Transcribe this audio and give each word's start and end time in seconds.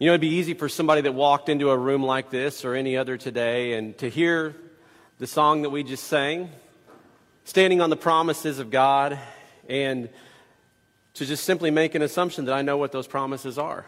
You 0.00 0.06
know, 0.06 0.12
it'd 0.12 0.20
be 0.20 0.28
easy 0.28 0.54
for 0.54 0.68
somebody 0.68 1.00
that 1.00 1.12
walked 1.12 1.48
into 1.48 1.70
a 1.70 1.76
room 1.76 2.04
like 2.04 2.30
this 2.30 2.64
or 2.64 2.76
any 2.76 2.96
other 2.96 3.16
today 3.16 3.72
and 3.72 3.98
to 3.98 4.08
hear 4.08 4.54
the 5.18 5.26
song 5.26 5.62
that 5.62 5.70
we 5.70 5.82
just 5.82 6.04
sang, 6.04 6.50
standing 7.42 7.80
on 7.80 7.90
the 7.90 7.96
promises 7.96 8.60
of 8.60 8.70
God, 8.70 9.18
and 9.68 10.08
to 11.14 11.26
just 11.26 11.42
simply 11.42 11.72
make 11.72 11.96
an 11.96 12.02
assumption 12.02 12.44
that 12.44 12.54
I 12.54 12.62
know 12.62 12.76
what 12.76 12.92
those 12.92 13.08
promises 13.08 13.58
are. 13.58 13.84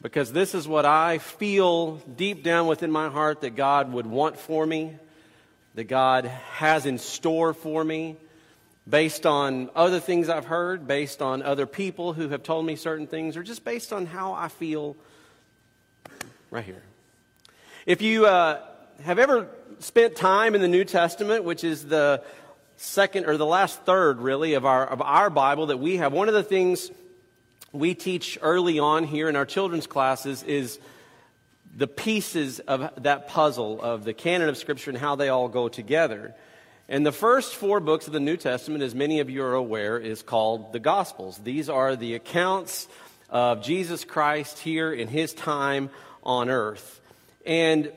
Because 0.00 0.30
this 0.30 0.54
is 0.54 0.68
what 0.68 0.86
I 0.86 1.18
feel 1.18 1.96
deep 1.96 2.44
down 2.44 2.68
within 2.68 2.92
my 2.92 3.08
heart 3.08 3.40
that 3.40 3.56
God 3.56 3.92
would 3.92 4.06
want 4.06 4.38
for 4.38 4.64
me, 4.64 4.94
that 5.74 5.88
God 5.88 6.26
has 6.26 6.86
in 6.86 6.98
store 6.98 7.52
for 7.52 7.82
me, 7.82 8.16
based 8.88 9.24
on 9.24 9.70
other 9.74 10.00
things 10.00 10.28
I've 10.28 10.44
heard, 10.46 10.86
based 10.86 11.22
on 11.22 11.42
other 11.42 11.66
people 11.66 12.12
who 12.12 12.28
have 12.28 12.42
told 12.42 12.66
me 12.66 12.76
certain 12.76 13.06
things, 13.06 13.36
or 13.36 13.42
just 13.42 13.64
based 13.64 13.92
on 13.92 14.06
how 14.06 14.32
I 14.32 14.48
feel 14.48 14.96
right 16.50 16.64
here. 16.64 16.82
If 17.86 18.02
you 18.02 18.26
uh, 18.26 18.60
have 19.02 19.18
ever 19.18 19.48
spent 19.78 20.16
time 20.16 20.54
in 20.54 20.60
the 20.60 20.68
New 20.68 20.84
Testament, 20.84 21.44
which 21.44 21.64
is 21.64 21.86
the 21.86 22.22
second 22.76 23.26
or 23.26 23.36
the 23.36 23.46
last 23.46 23.80
third, 23.82 24.20
really, 24.20 24.54
of 24.54 24.64
our, 24.64 24.86
of 24.86 25.00
our 25.00 25.30
Bible 25.30 25.66
that 25.66 25.78
we 25.78 25.96
have, 25.96 26.12
one 26.12 26.28
of 26.28 26.34
the 26.34 26.42
things 26.42 26.90
we 27.72 27.94
teach 27.94 28.38
early 28.40 28.78
on 28.78 29.04
here 29.04 29.28
in 29.28 29.36
our 29.36 29.46
children's 29.46 29.86
classes 29.86 30.42
is 30.44 30.78
the 31.76 31.88
pieces 31.88 32.60
of 32.60 33.02
that 33.02 33.28
puzzle 33.28 33.82
of 33.82 34.04
the 34.04 34.14
canon 34.14 34.48
of 34.48 34.56
Scripture 34.56 34.90
and 34.90 34.98
how 34.98 35.16
they 35.16 35.28
all 35.28 35.48
go 35.48 35.68
together. 35.68 36.34
And 36.88 37.06
the 37.06 37.12
first 37.12 37.54
four 37.54 37.80
books 37.80 38.06
of 38.06 38.12
the 38.12 38.20
New 38.20 38.36
Testament, 38.36 38.84
as 38.84 38.94
many 38.94 39.20
of 39.20 39.30
you 39.30 39.42
are 39.42 39.54
aware, 39.54 39.98
is 39.98 40.22
called 40.22 40.72
the 40.74 40.78
Gospels. 40.78 41.38
These 41.38 41.70
are 41.70 41.96
the 41.96 42.14
accounts 42.14 42.88
of 43.30 43.62
Jesus 43.62 44.04
Christ 44.04 44.58
here 44.58 44.92
in 44.92 45.08
his 45.08 45.32
time 45.32 45.88
on 46.22 46.50
earth. 46.50 47.00
And 47.46 47.90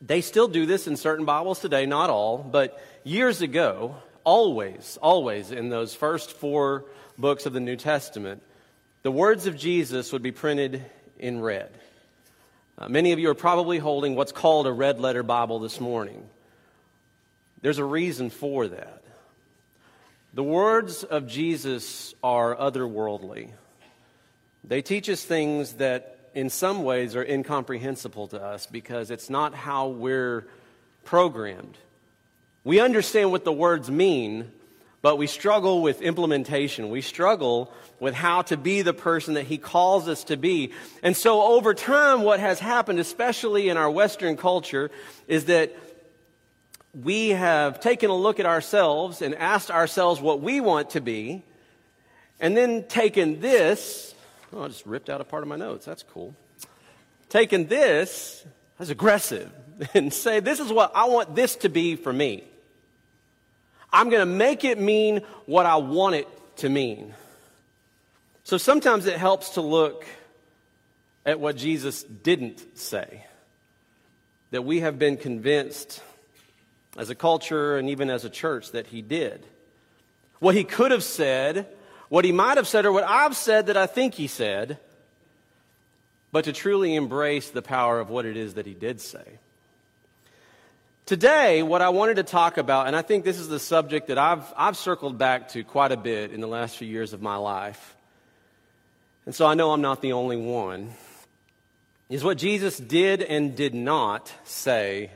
they 0.00 0.22
still 0.22 0.48
do 0.48 0.64
this 0.64 0.86
in 0.86 0.96
certain 0.96 1.26
Bibles 1.26 1.60
today, 1.60 1.84
not 1.84 2.08
all, 2.08 2.38
but 2.38 2.82
years 3.04 3.42
ago, 3.42 3.96
always, 4.24 4.98
always 5.02 5.50
in 5.50 5.68
those 5.68 5.94
first 5.94 6.32
four 6.32 6.86
books 7.18 7.44
of 7.44 7.52
the 7.52 7.60
New 7.60 7.76
Testament, 7.76 8.42
the 9.02 9.10
words 9.10 9.46
of 9.46 9.56
Jesus 9.56 10.12
would 10.12 10.22
be 10.22 10.32
printed 10.32 10.82
in 11.18 11.40
red. 11.40 11.70
Uh, 12.78 12.88
many 12.88 13.12
of 13.12 13.18
you 13.18 13.28
are 13.30 13.34
probably 13.34 13.78
holding 13.78 14.14
what's 14.14 14.32
called 14.32 14.66
a 14.66 14.72
red 14.72 14.98
letter 14.98 15.22
Bible 15.22 15.60
this 15.60 15.78
morning. 15.78 16.26
There's 17.66 17.78
a 17.78 17.84
reason 17.84 18.30
for 18.30 18.68
that. 18.68 19.02
The 20.34 20.44
words 20.44 21.02
of 21.02 21.26
Jesus 21.26 22.14
are 22.22 22.54
otherworldly. 22.54 23.50
They 24.62 24.82
teach 24.82 25.10
us 25.10 25.24
things 25.24 25.72
that, 25.72 26.30
in 26.32 26.48
some 26.48 26.84
ways, 26.84 27.16
are 27.16 27.24
incomprehensible 27.24 28.28
to 28.28 28.40
us 28.40 28.66
because 28.66 29.10
it's 29.10 29.28
not 29.28 29.52
how 29.52 29.88
we're 29.88 30.46
programmed. 31.02 31.76
We 32.62 32.78
understand 32.78 33.32
what 33.32 33.42
the 33.42 33.52
words 33.52 33.90
mean, 33.90 34.52
but 35.02 35.18
we 35.18 35.26
struggle 35.26 35.82
with 35.82 36.02
implementation. 36.02 36.88
We 36.88 37.00
struggle 37.00 37.72
with 37.98 38.14
how 38.14 38.42
to 38.42 38.56
be 38.56 38.82
the 38.82 38.94
person 38.94 39.34
that 39.34 39.46
He 39.46 39.58
calls 39.58 40.06
us 40.06 40.22
to 40.22 40.36
be. 40.36 40.70
And 41.02 41.16
so, 41.16 41.42
over 41.42 41.74
time, 41.74 42.22
what 42.22 42.38
has 42.38 42.60
happened, 42.60 43.00
especially 43.00 43.70
in 43.70 43.76
our 43.76 43.90
Western 43.90 44.36
culture, 44.36 44.92
is 45.26 45.46
that 45.46 45.76
we 47.02 47.30
have 47.30 47.80
taken 47.80 48.10
a 48.10 48.14
look 48.14 48.40
at 48.40 48.46
ourselves 48.46 49.20
and 49.20 49.34
asked 49.34 49.70
ourselves 49.70 50.20
what 50.20 50.40
we 50.40 50.60
want 50.60 50.90
to 50.90 51.00
be, 51.00 51.42
and 52.40 52.56
then 52.56 52.84
taken 52.84 53.40
this, 53.40 54.14
oh, 54.52 54.64
I 54.64 54.68
just 54.68 54.86
ripped 54.86 55.10
out 55.10 55.20
a 55.20 55.24
part 55.24 55.42
of 55.42 55.48
my 55.48 55.56
notes. 55.56 55.84
That's 55.84 56.02
cool. 56.02 56.34
Taken 57.28 57.66
this 57.66 58.44
as 58.78 58.90
aggressive 58.90 59.50
and 59.94 60.12
say, 60.12 60.40
this 60.40 60.60
is 60.60 60.72
what 60.72 60.92
I 60.94 61.06
want 61.06 61.34
this 61.34 61.56
to 61.56 61.68
be 61.68 61.96
for 61.96 62.12
me. 62.12 62.44
I'm 63.92 64.08
going 64.10 64.20
to 64.20 64.26
make 64.26 64.64
it 64.64 64.78
mean 64.78 65.22
what 65.46 65.66
I 65.66 65.76
want 65.76 66.16
it 66.16 66.28
to 66.58 66.68
mean. 66.68 67.14
So 68.44 68.58
sometimes 68.58 69.06
it 69.06 69.16
helps 69.16 69.50
to 69.50 69.60
look 69.60 70.04
at 71.24 71.40
what 71.40 71.56
Jesus 71.56 72.02
didn't 72.02 72.78
say. 72.78 73.24
That 74.50 74.62
we 74.62 74.80
have 74.80 74.98
been 74.98 75.16
convinced 75.16 76.00
as 76.96 77.10
a 77.10 77.14
culture 77.14 77.76
and 77.76 77.90
even 77.90 78.10
as 78.10 78.24
a 78.24 78.30
church 78.30 78.72
that 78.72 78.88
he 78.88 79.02
did. 79.02 79.44
What 80.38 80.54
he 80.54 80.64
could 80.64 80.90
have 80.90 81.02
said, 81.02 81.66
what 82.08 82.24
he 82.24 82.32
might 82.32 82.56
have 82.56 82.68
said, 82.68 82.86
or 82.86 82.92
what 82.92 83.04
I've 83.04 83.36
said 83.36 83.66
that 83.66 83.76
I 83.76 83.86
think 83.86 84.14
he 84.14 84.26
said, 84.26 84.78
but 86.32 86.44
to 86.44 86.52
truly 86.52 86.94
embrace 86.94 87.50
the 87.50 87.62
power 87.62 88.00
of 88.00 88.10
what 88.10 88.26
it 88.26 88.36
is 88.36 88.54
that 88.54 88.66
he 88.66 88.74
did 88.74 89.00
say. 89.00 89.38
Today, 91.06 91.62
what 91.62 91.82
I 91.82 91.90
wanted 91.90 92.16
to 92.16 92.24
talk 92.24 92.58
about, 92.58 92.88
and 92.88 92.96
I 92.96 93.02
think 93.02 93.24
this 93.24 93.38
is 93.38 93.48
the 93.48 93.60
subject 93.60 94.08
that 94.08 94.18
I've, 94.18 94.52
I've 94.56 94.76
circled 94.76 95.16
back 95.16 95.48
to 95.50 95.62
quite 95.62 95.92
a 95.92 95.96
bit 95.96 96.32
in 96.32 96.40
the 96.40 96.48
last 96.48 96.76
few 96.76 96.88
years 96.88 97.12
of 97.12 97.22
my 97.22 97.36
life, 97.36 97.94
and 99.24 99.34
so 99.34 99.46
I 99.46 99.54
know 99.54 99.72
I'm 99.72 99.80
not 99.80 100.02
the 100.02 100.12
only 100.12 100.36
one, 100.36 100.92
is 102.08 102.24
what 102.24 102.38
Jesus 102.38 102.76
did 102.76 103.22
and 103.22 103.56
did 103.56 103.74
not 103.74 104.32
say 104.44 105.10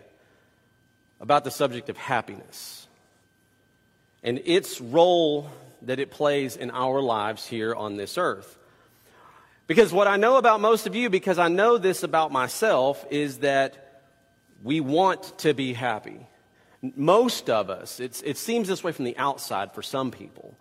about 1.20 1.44
the 1.44 1.50
subject 1.50 1.88
of 1.88 1.96
happiness 1.96 2.88
and 4.22 4.40
its 4.44 4.80
role 4.80 5.50
that 5.82 5.98
it 5.98 6.10
plays 6.10 6.56
in 6.56 6.70
our 6.70 7.00
lives 7.00 7.46
here 7.46 7.74
on 7.74 7.96
this 7.96 8.18
earth. 8.18 8.58
Because 9.66 9.92
what 9.92 10.08
I 10.08 10.16
know 10.16 10.36
about 10.36 10.60
most 10.60 10.86
of 10.86 10.94
you, 10.94 11.10
because 11.10 11.38
I 11.38 11.48
know 11.48 11.78
this 11.78 12.02
about 12.02 12.32
myself, 12.32 13.04
is 13.10 13.38
that 13.38 14.02
we 14.62 14.80
want 14.80 15.38
to 15.38 15.54
be 15.54 15.72
happy. 15.72 16.26
Most 16.82 17.48
of 17.48 17.70
us, 17.70 18.00
it 18.00 18.36
seems 18.36 18.68
this 18.68 18.82
way 18.82 18.92
from 18.92 19.04
the 19.04 19.16
outside 19.16 19.72
for 19.72 19.82
some 19.82 20.10
people, 20.10 20.54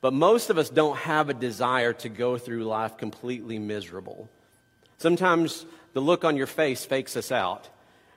but 0.00 0.12
most 0.12 0.48
of 0.48 0.58
us 0.58 0.70
don't 0.70 0.96
have 0.98 1.28
a 1.28 1.34
desire 1.34 1.92
to 1.94 2.08
go 2.08 2.38
through 2.38 2.64
life 2.64 2.96
completely 2.96 3.58
miserable. 3.58 4.28
Sometimes 4.98 5.66
the 5.92 6.00
look 6.00 6.24
on 6.24 6.36
your 6.36 6.46
face 6.46 6.84
fakes 6.84 7.16
us 7.16 7.32
out 7.32 7.68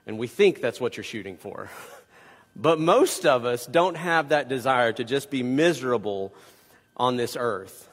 and 0.06 0.18
we 0.18 0.26
think 0.26 0.60
that's 0.60 0.80
what 0.80 0.96
you're 0.96 1.04
shooting 1.04 1.36
for. 1.36 1.68
but 2.56 2.78
most 2.80 3.26
of 3.26 3.44
us 3.44 3.66
don't 3.66 3.96
have 3.96 4.30
that 4.30 4.48
desire 4.48 4.92
to 4.92 5.04
just 5.04 5.30
be 5.30 5.42
miserable 5.42 6.32
on 6.96 7.16
this 7.16 7.36
earth. 7.38 7.88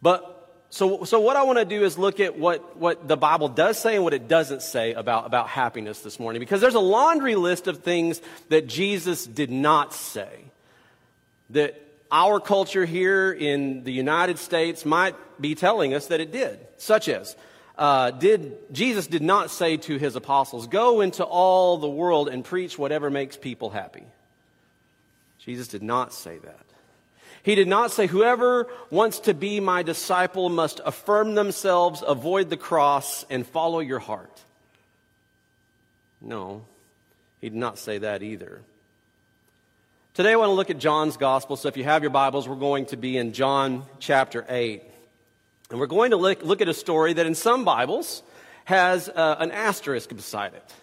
But 0.00 0.32
so, 0.70 1.04
so 1.04 1.20
what 1.20 1.36
I 1.36 1.44
want 1.44 1.58
to 1.58 1.64
do 1.64 1.84
is 1.84 1.96
look 1.96 2.20
at 2.20 2.38
what, 2.38 2.76
what 2.76 3.08
the 3.08 3.16
Bible 3.16 3.48
does 3.48 3.78
say 3.78 3.94
and 3.94 4.04
what 4.04 4.14
it 4.14 4.28
doesn't 4.28 4.62
say 4.62 4.92
about, 4.92 5.26
about 5.26 5.48
happiness 5.48 6.00
this 6.00 6.18
morning. 6.20 6.40
Because 6.40 6.60
there's 6.60 6.74
a 6.74 6.80
laundry 6.80 7.34
list 7.34 7.66
of 7.66 7.82
things 7.82 8.20
that 8.48 8.66
Jesus 8.66 9.26
did 9.26 9.50
not 9.50 9.94
say. 9.94 10.44
That 11.50 11.80
our 12.10 12.40
culture 12.40 12.84
here 12.84 13.32
in 13.32 13.84
the 13.84 13.92
United 13.92 14.38
States 14.38 14.84
might 14.84 15.14
be 15.40 15.54
telling 15.54 15.94
us 15.94 16.08
that 16.08 16.20
it 16.20 16.32
did. 16.32 16.58
Such 16.78 17.08
as 17.08 17.36
uh, 17.78 18.10
did, 18.10 18.72
Jesus 18.72 19.06
did 19.06 19.22
not 19.22 19.50
say 19.50 19.76
to 19.76 19.98
his 19.98 20.16
apostles, 20.16 20.66
Go 20.66 21.00
into 21.00 21.24
all 21.24 21.78
the 21.78 21.88
world 21.88 22.28
and 22.28 22.44
preach 22.44 22.78
whatever 22.78 23.10
makes 23.10 23.36
people 23.36 23.70
happy. 23.70 24.04
Jesus 25.38 25.68
did 25.68 25.82
not 25.82 26.12
say 26.12 26.38
that. 26.38 26.60
He 27.42 27.54
did 27.54 27.68
not 27.68 27.92
say, 27.92 28.06
Whoever 28.06 28.66
wants 28.90 29.20
to 29.20 29.34
be 29.34 29.60
my 29.60 29.82
disciple 29.82 30.48
must 30.48 30.80
affirm 30.84 31.34
themselves, 31.34 32.02
avoid 32.06 32.50
the 32.50 32.56
cross, 32.56 33.24
and 33.28 33.46
follow 33.46 33.80
your 33.80 34.00
heart. 34.00 34.42
No, 36.20 36.64
he 37.40 37.50
did 37.50 37.58
not 37.58 37.78
say 37.78 37.98
that 37.98 38.22
either. 38.22 38.62
Today 40.14 40.32
I 40.32 40.36
want 40.36 40.48
to 40.48 40.54
look 40.54 40.70
at 40.70 40.78
John's 40.78 41.18
gospel. 41.18 41.56
So 41.56 41.68
if 41.68 41.76
you 41.76 41.84
have 41.84 42.02
your 42.02 42.10
Bibles, 42.10 42.48
we're 42.48 42.56
going 42.56 42.86
to 42.86 42.96
be 42.96 43.18
in 43.18 43.34
John 43.34 43.84
chapter 43.98 44.46
8. 44.48 44.82
And 45.70 45.80
we're 45.80 45.86
going 45.86 46.12
to 46.12 46.16
look, 46.16 46.42
look 46.42 46.60
at 46.60 46.68
a 46.68 46.74
story 46.74 47.12
that 47.14 47.26
in 47.26 47.34
some 47.34 47.64
Bibles 47.64 48.22
has 48.66 49.08
uh, 49.08 49.36
an 49.38 49.50
asterisk 49.50 50.14
beside 50.14 50.54
it. 50.54 50.74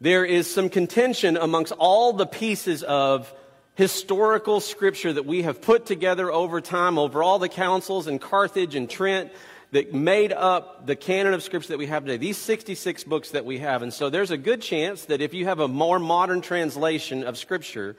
There 0.00 0.24
is 0.24 0.52
some 0.52 0.68
contention 0.68 1.36
amongst 1.36 1.72
all 1.72 2.12
the 2.12 2.26
pieces 2.26 2.82
of 2.82 3.32
historical 3.74 4.60
scripture 4.60 5.12
that 5.12 5.26
we 5.26 5.42
have 5.42 5.60
put 5.60 5.86
together 5.86 6.32
over 6.32 6.60
time, 6.60 6.98
over 6.98 7.22
all 7.22 7.38
the 7.38 7.48
councils 7.48 8.06
in 8.06 8.18
Carthage 8.18 8.74
and 8.74 8.88
Trent 8.88 9.32
that 9.72 9.92
made 9.92 10.32
up 10.32 10.86
the 10.86 10.96
canon 10.96 11.34
of 11.34 11.42
scripture 11.42 11.68
that 11.68 11.78
we 11.78 11.86
have 11.86 12.04
today, 12.04 12.16
these 12.16 12.38
66 12.38 13.04
books 13.04 13.32
that 13.32 13.44
we 13.44 13.58
have. 13.58 13.82
And 13.82 13.92
so 13.92 14.08
there's 14.08 14.30
a 14.30 14.38
good 14.38 14.62
chance 14.62 15.04
that 15.06 15.20
if 15.20 15.34
you 15.34 15.44
have 15.44 15.60
a 15.60 15.68
more 15.68 15.98
modern 15.98 16.40
translation 16.40 17.22
of 17.22 17.36
scripture, 17.36 17.96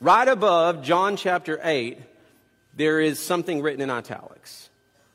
right 0.00 0.28
above 0.28 0.82
John 0.82 1.16
chapter 1.16 1.58
8, 1.62 1.98
there 2.76 3.00
is 3.00 3.18
something 3.18 3.62
written 3.62 3.80
in 3.80 3.88
italics. 3.90 4.67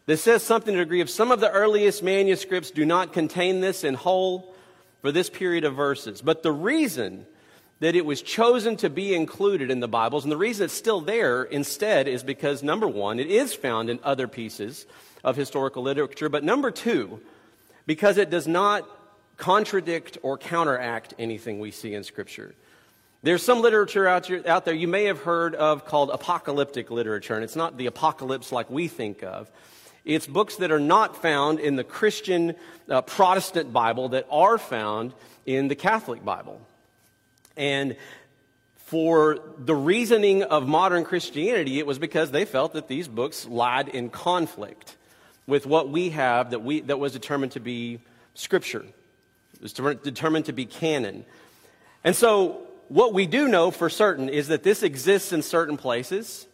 This 0.06 0.22
says 0.22 0.44
something 0.44 0.74
to 0.74 0.80
the 0.80 0.86
degree 0.86 1.02
of 1.02 1.10
some 1.10 1.32
of 1.32 1.40
the 1.40 1.52
earliest 1.52 2.04
manuscripts 2.04 2.72
do 2.72 2.86
not 2.86 3.14
contain 3.14 3.62
this 3.62 3.84
in 3.84 3.94
whole 3.94 4.54
for 5.02 5.12
this 5.12 5.30
period 5.30 5.64
of 5.64 5.76
verses. 5.76 6.22
But 6.22 6.44
the 6.44 6.52
reason 6.52 7.26
that 7.84 7.96
it 7.96 8.06
was 8.06 8.22
chosen 8.22 8.78
to 8.78 8.90
be 8.90 9.14
included 9.14 9.70
in 9.70 9.82
the 9.82 9.88
Bibles. 9.90 10.24
And 10.24 10.32
the 10.32 10.38
reason 10.38 10.66
it's 10.66 10.74
still 10.74 11.02
there 11.02 11.44
instead 11.44 12.08
is 12.08 12.24
because, 12.24 12.64
number 12.64 12.88
one, 12.88 13.20
it 13.20 13.28
is 13.28 13.54
found 13.54 13.90
in 13.90 14.00
other 14.04 14.26
pieces 14.26 14.86
of 15.22 15.36
historical 15.36 15.84
literature. 15.84 16.30
But 16.30 16.46
number 16.46 16.72
two, 16.72 17.20
because 17.86 18.18
it 18.18 18.30
does 18.30 18.48
not 18.48 18.88
contradict 19.36 20.18
or 20.22 20.38
counteract 20.38 21.14
anything 21.20 21.60
we 21.60 21.72
see 21.72 21.94
in 21.94 22.06
Scripture. 22.06 22.56
There's 23.22 23.44
some 23.44 23.62
literature 23.62 24.08
out, 24.08 24.32
out 24.48 24.64
there 24.64 24.74
you 24.74 24.88
may 24.88 25.04
have 25.06 25.20
heard 25.20 25.54
of 25.54 25.86
called 25.86 26.10
apocalyptic 26.10 26.90
literature, 26.90 27.36
and 27.36 27.44
it's 27.44 27.56
not 27.56 27.78
the 27.78 27.88
apocalypse 27.88 28.54
like 28.54 28.70
we 28.70 28.88
think 28.88 29.24
of. 29.24 29.52
It's 30.06 30.28
books 30.28 30.58
that 30.58 30.72
are 30.72 30.80
not 30.80 31.22
found 31.22 31.60
in 31.60 31.78
the 31.78 31.84
Christian 31.84 32.56
uh, 32.90 33.02
Protestant 33.02 33.72
Bible 33.72 34.10
that 34.10 34.28
are 34.30 34.58
found 34.58 35.14
in 35.46 35.70
the 35.70 35.76
Catholic 35.76 36.26
Bible. 36.26 36.60
And 37.56 37.96
for 38.76 39.40
the 39.58 39.76
reasoning 39.76 40.44
of 40.44 40.68
modern 40.68 41.06
Christianity, 41.06 41.80
it 41.80 41.88
was 41.88 42.00
because 42.00 42.32
they 42.32 42.44
felt 42.44 42.74
that 42.74 42.88
these 42.88 43.08
books 43.08 43.48
lied 43.48 43.88
in 43.88 44.10
conflict 44.10 44.98
with 45.48 45.66
what 45.66 45.90
we 45.90 46.10
have 46.10 46.52
that, 46.52 46.64
we, 46.64 46.82
that 46.82 47.00
was 47.00 47.14
determined 47.14 47.54
to 47.54 47.60
be 47.60 48.00
Scripture, 48.34 48.86
it 49.54 49.62
was 49.62 49.74
determined 49.74 50.46
to 50.46 50.54
be 50.54 50.66
canon. 50.66 51.26
And 52.04 52.16
so, 52.16 52.68
what 52.90 53.14
we 53.14 53.26
do 53.26 53.48
know 53.48 53.72
for 53.72 53.90
certain 53.90 54.28
is 54.28 54.50
that 54.50 54.64
this 54.64 54.84
exists 54.84 55.32
in 55.32 55.42
certain 55.42 55.78
places, 55.78 56.46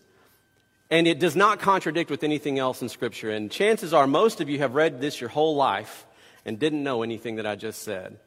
and 0.90 1.08
it 1.08 1.20
does 1.20 1.36
not 1.36 1.60
contradict 1.60 2.10
with 2.10 2.24
anything 2.24 2.60
else 2.60 2.82
in 2.82 2.90
Scripture. 2.90 3.30
And 3.30 3.52
chances 3.52 3.94
are 3.94 4.08
most 4.08 4.42
of 4.42 4.50
you 4.50 4.60
have 4.60 4.76
read 4.76 5.02
this 5.02 5.20
your 5.22 5.30
whole 5.30 5.56
life 5.56 6.06
and 6.46 6.58
didn't 6.58 6.84
know 6.84 7.04
anything 7.04 7.36
that 7.36 7.46
I 7.46 7.56
just 7.56 7.84
said 7.84 8.18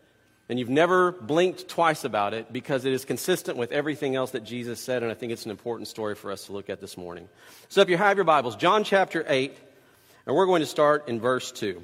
and 0.53 0.59
you've 0.59 0.69
never 0.69 1.13
blinked 1.13 1.67
twice 1.69 2.05
about 2.05 2.35
it 2.35 2.53
because 2.53 2.85
it 2.85 2.93
is 2.93 3.07
consistent 3.07 3.57
with 3.57 3.73
everything 3.73 4.17
else 4.17 4.33
that 4.33 4.45
Jesus 4.45 4.81
said, 4.81 5.03
and 5.03 5.11
I 5.11 5.15
think 5.15 5.33
it's 5.33 5.47
an 5.47 5.51
important 5.51 5.89
story 5.89 6.15
for 6.15 6.31
us 6.31 6.45
to 6.45 6.53
look 6.53 6.69
at 6.69 6.79
this 6.79 6.99
morning. 6.99 7.27
So 7.71 7.81
if 7.81 7.89
you 7.89 7.97
have 7.97 8.19
your 8.19 8.25
Bibles, 8.25 8.57
John 8.57 8.85
chapter 8.85 9.25
8, 9.27 9.57
and 10.27 10.37
we're 10.37 10.45
going 10.45 10.61
to 10.61 10.67
start 10.67 11.09
in 11.09 11.21
verse 11.21 11.53
2. 11.53 11.81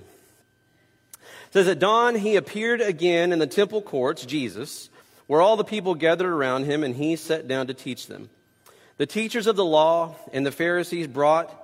It 1.17 1.53
says, 1.53 1.67
At 1.67 1.79
dawn 1.79 2.15
he 2.15 2.37
appeared 2.37 2.83
again 2.83 3.33
in 3.33 3.39
the 3.39 3.47
temple 3.47 3.81
courts, 3.81 4.27
Jesus, 4.27 4.91
where 5.29 5.41
all 5.41 5.57
the 5.57 5.65
people 5.65 5.95
gathered 5.95 6.31
around 6.31 6.65
him, 6.65 6.85
and 6.85 6.95
he 6.95 7.17
sat 7.17 7.49
down 7.49 7.69
to 7.69 7.75
teach 7.75 8.07
them. 8.07 8.29
The 8.99 9.07
teachers 9.07 9.47
of 9.47 9.57
the 9.57 9.65
law 9.65 10.17
and 10.33 10.45
the 10.45 10.53
Pharisees 10.53 11.07
brought 11.07 11.55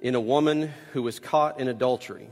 in 0.00 0.14
a 0.14 0.20
woman 0.20 0.72
who 0.92 1.02
was 1.02 1.18
caught 1.18 1.60
in 1.60 1.68
adultery. 1.68 2.28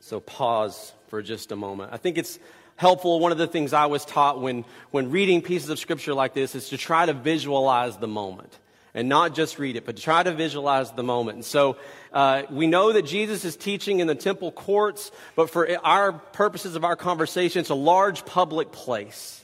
So 0.00 0.20
pause 0.20 0.92
for 1.08 1.20
just 1.20 1.50
a 1.50 1.56
moment. 1.56 1.92
I 1.92 1.96
think 1.96 2.18
it's 2.18 2.38
helpful. 2.76 3.18
One 3.20 3.32
of 3.32 3.38
the 3.38 3.46
things 3.46 3.72
I 3.72 3.86
was 3.86 4.04
taught 4.04 4.40
when, 4.40 4.64
when 4.90 5.10
reading 5.10 5.42
pieces 5.42 5.70
of 5.70 5.78
scripture 5.78 6.14
like 6.14 6.34
this 6.34 6.54
is 6.54 6.68
to 6.68 6.76
try 6.76 7.04
to 7.04 7.12
visualize 7.12 7.96
the 7.96 8.06
moment 8.06 8.56
and 8.94 9.08
not 9.08 9.34
just 9.34 9.58
read 9.58 9.74
it, 9.74 9.84
but 9.84 9.96
try 9.96 10.22
to 10.22 10.32
visualize 10.32 10.92
the 10.92 11.02
moment. 11.02 11.36
And 11.36 11.44
so 11.44 11.78
uh, 12.12 12.44
we 12.48 12.68
know 12.68 12.92
that 12.92 13.02
Jesus 13.02 13.44
is 13.44 13.56
teaching 13.56 13.98
in 13.98 14.06
the 14.06 14.14
temple 14.14 14.52
courts, 14.52 15.10
but 15.34 15.50
for 15.50 15.68
our 15.84 16.12
purposes 16.12 16.76
of 16.76 16.84
our 16.84 16.94
conversation, 16.94 17.58
it's 17.58 17.70
a 17.70 17.74
large 17.74 18.24
public 18.24 18.70
place. 18.70 19.43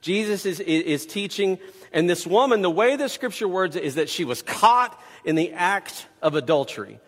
Jesus 0.00 0.46
is, 0.46 0.60
is 0.60 1.04
teaching, 1.06 1.58
and 1.92 2.08
this 2.08 2.26
woman, 2.26 2.62
the 2.62 2.70
way 2.70 2.96
the 2.96 3.08
scripture 3.08 3.48
words 3.48 3.76
it 3.76 3.84
is 3.84 3.96
that 3.96 4.08
she 4.08 4.24
was 4.24 4.42
caught 4.42 5.00
in 5.24 5.34
the 5.34 5.52
act 5.52 6.06
of 6.22 6.34
adultery. 6.34 6.98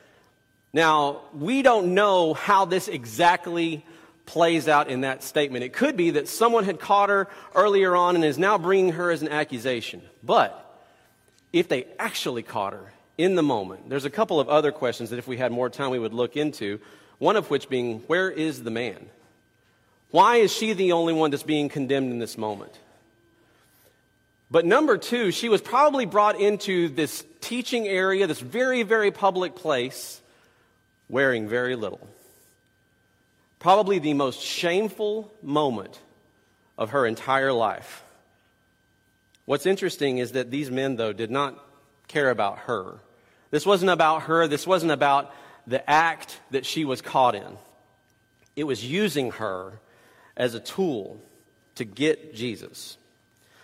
Now, 0.72 1.22
we 1.34 1.62
don't 1.62 1.94
know 1.94 2.34
how 2.34 2.64
this 2.64 2.88
exactly 2.88 3.84
plays 4.26 4.68
out 4.68 4.88
in 4.88 5.02
that 5.02 5.22
statement. 5.22 5.64
It 5.64 5.72
could 5.72 5.96
be 5.96 6.10
that 6.10 6.28
someone 6.28 6.64
had 6.64 6.80
caught 6.80 7.08
her 7.08 7.28
earlier 7.54 7.94
on 7.94 8.14
and 8.14 8.24
is 8.24 8.38
now 8.38 8.56
bringing 8.58 8.92
her 8.92 9.10
as 9.10 9.22
an 9.22 9.28
accusation. 9.28 10.02
But 10.22 10.58
if 11.52 11.68
they 11.68 11.86
actually 11.98 12.42
caught 12.42 12.72
her 12.72 12.92
in 13.18 13.34
the 13.34 13.42
moment, 13.42 13.88
there's 13.88 14.04
a 14.04 14.10
couple 14.10 14.40
of 14.40 14.48
other 14.48 14.72
questions 14.72 15.10
that 15.10 15.18
if 15.18 15.26
we 15.26 15.36
had 15.36 15.52
more 15.52 15.68
time 15.68 15.90
we 15.90 15.98
would 15.98 16.14
look 16.14 16.36
into. 16.36 16.80
One 17.18 17.36
of 17.36 17.50
which 17.50 17.68
being, 17.68 18.00
where 18.06 18.30
is 18.30 18.62
the 18.62 18.70
man? 18.70 19.06
Why 20.10 20.36
is 20.36 20.52
she 20.52 20.72
the 20.72 20.92
only 20.92 21.12
one 21.12 21.30
that's 21.30 21.42
being 21.42 21.68
condemned 21.68 22.10
in 22.10 22.18
this 22.18 22.36
moment? 22.36 22.78
But 24.52 24.66
number 24.66 24.98
two, 24.98 25.30
she 25.30 25.48
was 25.48 25.62
probably 25.62 26.04
brought 26.04 26.38
into 26.38 26.90
this 26.90 27.24
teaching 27.40 27.88
area, 27.88 28.26
this 28.26 28.38
very, 28.38 28.82
very 28.82 29.10
public 29.10 29.56
place 29.56 30.20
wearing 31.08 31.48
very 31.48 31.74
little. 31.74 32.06
Probably 33.60 33.98
the 33.98 34.12
most 34.12 34.42
shameful 34.42 35.32
moment 35.42 35.98
of 36.76 36.90
her 36.90 37.06
entire 37.06 37.50
life. 37.50 38.02
What's 39.46 39.64
interesting 39.64 40.18
is 40.18 40.32
that 40.32 40.50
these 40.50 40.70
men, 40.70 40.96
though, 40.96 41.14
did 41.14 41.30
not 41.30 41.58
care 42.06 42.28
about 42.28 42.58
her. 42.60 42.96
This 43.50 43.64
wasn't 43.64 43.90
about 43.90 44.24
her. 44.24 44.46
This 44.48 44.66
wasn't 44.66 44.92
about 44.92 45.34
the 45.66 45.88
act 45.88 46.38
that 46.50 46.66
she 46.66 46.84
was 46.84 47.00
caught 47.00 47.34
in. 47.34 47.56
It 48.54 48.64
was 48.64 48.84
using 48.84 49.30
her 49.30 49.80
as 50.36 50.52
a 50.52 50.60
tool 50.60 51.18
to 51.76 51.86
get 51.86 52.34
Jesus. 52.34 52.98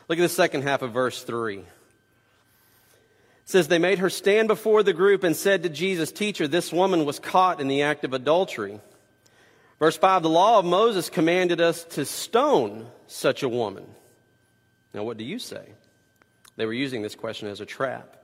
Look 0.09 0.19
at 0.19 0.23
the 0.23 0.29
second 0.31 0.63
half 0.63 0.83
of 0.83 0.93
verse 0.93 1.23
3 1.23 1.59
It 1.59 1.65
says 3.45 3.69
they 3.69 3.79
made 3.79 3.99
her 3.99 4.11
stand 4.11 4.49
before 4.49 4.83
the 4.83 4.95
group 4.95 5.23
and 5.23 5.37
said 5.37 5.63
to 5.63 5.69
Jesus, 5.69 6.11
Teacher, 6.11 6.49
this 6.49 6.73
woman 6.73 7.05
was 7.05 7.19
caught 7.19 7.61
in 7.61 7.69
the 7.69 7.83
act 7.83 8.05
of 8.05 8.15
adultery. 8.15 8.81
Verse 9.79 9.97
5 9.97 10.23
The 10.23 10.31
law 10.31 10.59
of 10.59 10.65
Moses 10.65 11.11
commanded 11.11 11.61
us 11.61 11.85
to 11.85 12.07
stone 12.07 12.87
such 13.07 13.43
a 13.43 13.49
woman. 13.49 13.85
Now, 14.95 15.05
what 15.05 15.19
do 15.19 15.25
you 15.25 15.39
say? 15.39 15.63
They 16.57 16.67
were 16.67 16.73
using 16.73 17.03
this 17.03 17.15
question 17.15 17.49
as 17.49 17.61
a 17.61 17.67
trap 17.67 18.17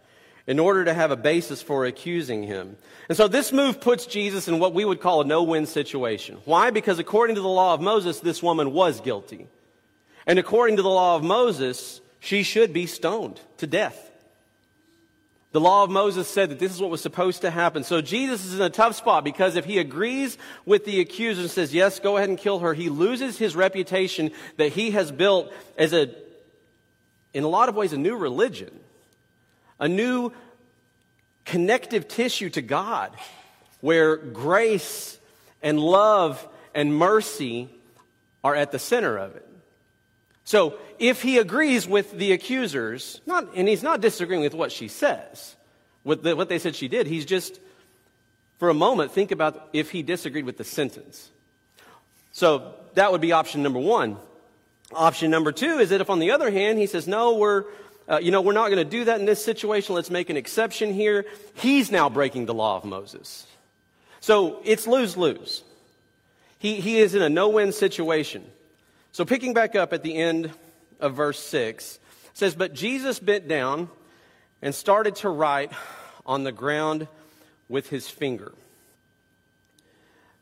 in 0.46 0.58
order 0.58 0.84
to 0.84 0.94
have 0.94 1.10
a 1.10 1.16
basis 1.16 1.62
for 1.62 1.86
accusing 1.86 2.42
him. 2.42 2.76
And 3.08 3.16
so 3.16 3.28
this 3.28 3.52
move 3.52 3.80
puts 3.80 4.06
Jesus 4.06 4.48
in 4.48 4.58
what 4.58 4.74
we 4.74 4.84
would 4.84 5.00
call 5.00 5.20
a 5.20 5.24
no 5.24 5.42
win 5.42 5.66
situation. 5.66 6.38
Why? 6.44 6.70
Because 6.70 6.98
according 6.98 7.36
to 7.36 7.42
the 7.42 7.48
law 7.48 7.74
of 7.74 7.80
Moses, 7.80 8.20
this 8.20 8.42
woman 8.42 8.72
was 8.72 9.00
guilty. 9.00 9.46
And 10.26 10.38
according 10.38 10.76
to 10.76 10.82
the 10.82 10.88
law 10.88 11.16
of 11.16 11.22
Moses, 11.22 12.00
she 12.20 12.42
should 12.42 12.72
be 12.72 12.86
stoned 12.86 13.40
to 13.58 13.66
death. 13.66 14.10
The 15.52 15.60
law 15.60 15.84
of 15.84 15.90
Moses 15.90 16.26
said 16.26 16.50
that 16.50 16.58
this 16.58 16.74
is 16.74 16.80
what 16.80 16.90
was 16.90 17.00
supposed 17.00 17.42
to 17.42 17.50
happen. 17.50 17.84
So 17.84 18.00
Jesus 18.00 18.44
is 18.44 18.56
in 18.56 18.62
a 18.62 18.70
tough 18.70 18.96
spot 18.96 19.22
because 19.22 19.54
if 19.54 19.64
he 19.64 19.78
agrees 19.78 20.36
with 20.66 20.84
the 20.84 21.00
accuser 21.00 21.42
and 21.42 21.50
says, 21.50 21.72
yes, 21.72 22.00
go 22.00 22.16
ahead 22.16 22.28
and 22.28 22.36
kill 22.36 22.58
her, 22.58 22.74
he 22.74 22.88
loses 22.88 23.38
his 23.38 23.54
reputation 23.54 24.32
that 24.56 24.72
he 24.72 24.90
has 24.90 25.12
built 25.12 25.52
as 25.78 25.92
a, 25.92 26.12
in 27.32 27.44
a 27.44 27.48
lot 27.48 27.68
of 27.68 27.76
ways, 27.76 27.92
a 27.92 27.96
new 27.96 28.16
religion, 28.16 28.80
a 29.78 29.86
new 29.86 30.32
connective 31.44 32.08
tissue 32.08 32.50
to 32.50 32.62
God 32.62 33.12
where 33.80 34.16
grace 34.16 35.18
and 35.62 35.78
love 35.78 36.48
and 36.74 36.96
mercy 36.96 37.68
are 38.42 38.56
at 38.56 38.72
the 38.72 38.78
center 38.80 39.16
of 39.16 39.36
it. 39.36 39.48
So 40.44 40.74
if 40.98 41.22
he 41.22 41.38
agrees 41.38 41.88
with 41.88 42.12
the 42.12 42.32
accusers, 42.32 43.20
not, 43.26 43.48
and 43.54 43.66
he's 43.66 43.82
not 43.82 44.00
disagreeing 44.00 44.42
with 44.42 44.54
what 44.54 44.70
she 44.70 44.88
says, 44.88 45.56
with 46.04 46.22
the, 46.22 46.36
what 46.36 46.48
they 46.48 46.58
said 46.58 46.76
she 46.76 46.88
did, 46.88 47.06
he's 47.06 47.24
just, 47.24 47.58
for 48.58 48.68
a 48.68 48.74
moment, 48.74 49.10
think 49.10 49.30
about 49.30 49.68
if 49.72 49.90
he 49.90 50.02
disagreed 50.02 50.44
with 50.44 50.58
the 50.58 50.64
sentence. 50.64 51.30
So 52.32 52.74
that 52.94 53.10
would 53.10 53.20
be 53.20 53.32
option 53.32 53.62
number 53.62 53.78
one. 53.80 54.18
Option 54.92 55.30
number 55.30 55.50
two 55.50 55.78
is 55.78 55.90
that 55.90 56.00
if, 56.00 56.10
on 56.10 56.18
the 56.18 56.30
other 56.30 56.50
hand, 56.50 56.78
he 56.78 56.86
says, 56.86 57.08
no, 57.08 57.34
we're, 57.34 57.64
uh, 58.06 58.18
you 58.18 58.30
know, 58.30 58.42
we're 58.42 58.52
not 58.52 58.66
going 58.66 58.84
to 58.84 58.84
do 58.84 59.06
that 59.06 59.18
in 59.18 59.26
this 59.26 59.42
situation. 59.42 59.94
Let's 59.94 60.10
make 60.10 60.28
an 60.28 60.36
exception 60.36 60.92
here. 60.92 61.24
He's 61.54 61.90
now 61.90 62.10
breaking 62.10 62.46
the 62.46 62.54
law 62.54 62.76
of 62.76 62.84
Moses. 62.84 63.46
So 64.20 64.60
it's 64.64 64.86
lose 64.86 65.16
lose. 65.16 65.62
He, 66.58 66.80
he 66.80 66.98
is 66.98 67.14
in 67.14 67.22
a 67.22 67.28
no 67.28 67.48
win 67.48 67.72
situation. 67.72 68.44
So, 69.14 69.24
picking 69.24 69.54
back 69.54 69.76
up 69.76 69.92
at 69.92 70.02
the 70.02 70.16
end 70.16 70.50
of 70.98 71.14
verse 71.14 71.38
6, 71.38 72.00
says, 72.32 72.56
But 72.56 72.74
Jesus 72.74 73.20
bent 73.20 73.46
down 73.46 73.88
and 74.60 74.74
started 74.74 75.14
to 75.16 75.28
write 75.28 75.70
on 76.26 76.42
the 76.42 76.50
ground 76.50 77.06
with 77.68 77.90
his 77.90 78.08
finger. 78.08 78.52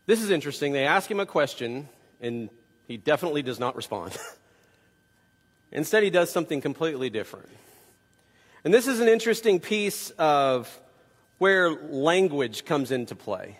This 0.07 0.23
is 0.23 0.31
interesting. 0.31 0.73
They 0.73 0.87
ask 0.87 1.11
him 1.11 1.21
a 1.21 1.27
question, 1.27 1.87
and 2.19 2.49
he 2.89 2.97
definitely 2.97 3.43
does 3.43 3.61
not 3.61 3.77
respond. 3.77 4.17
Instead, 5.71 6.03
he 6.03 6.09
does 6.09 6.31
something 6.31 6.63
completely 6.63 7.11
different. 7.11 7.51
And 8.65 8.73
this 8.73 8.87
is 8.87 9.01
an 9.01 9.09
interesting 9.09 9.61
piece 9.61 10.09
of 10.17 10.81
where 11.37 11.71
language 11.71 12.65
comes 12.65 12.91
into 12.91 13.17
play. 13.17 13.59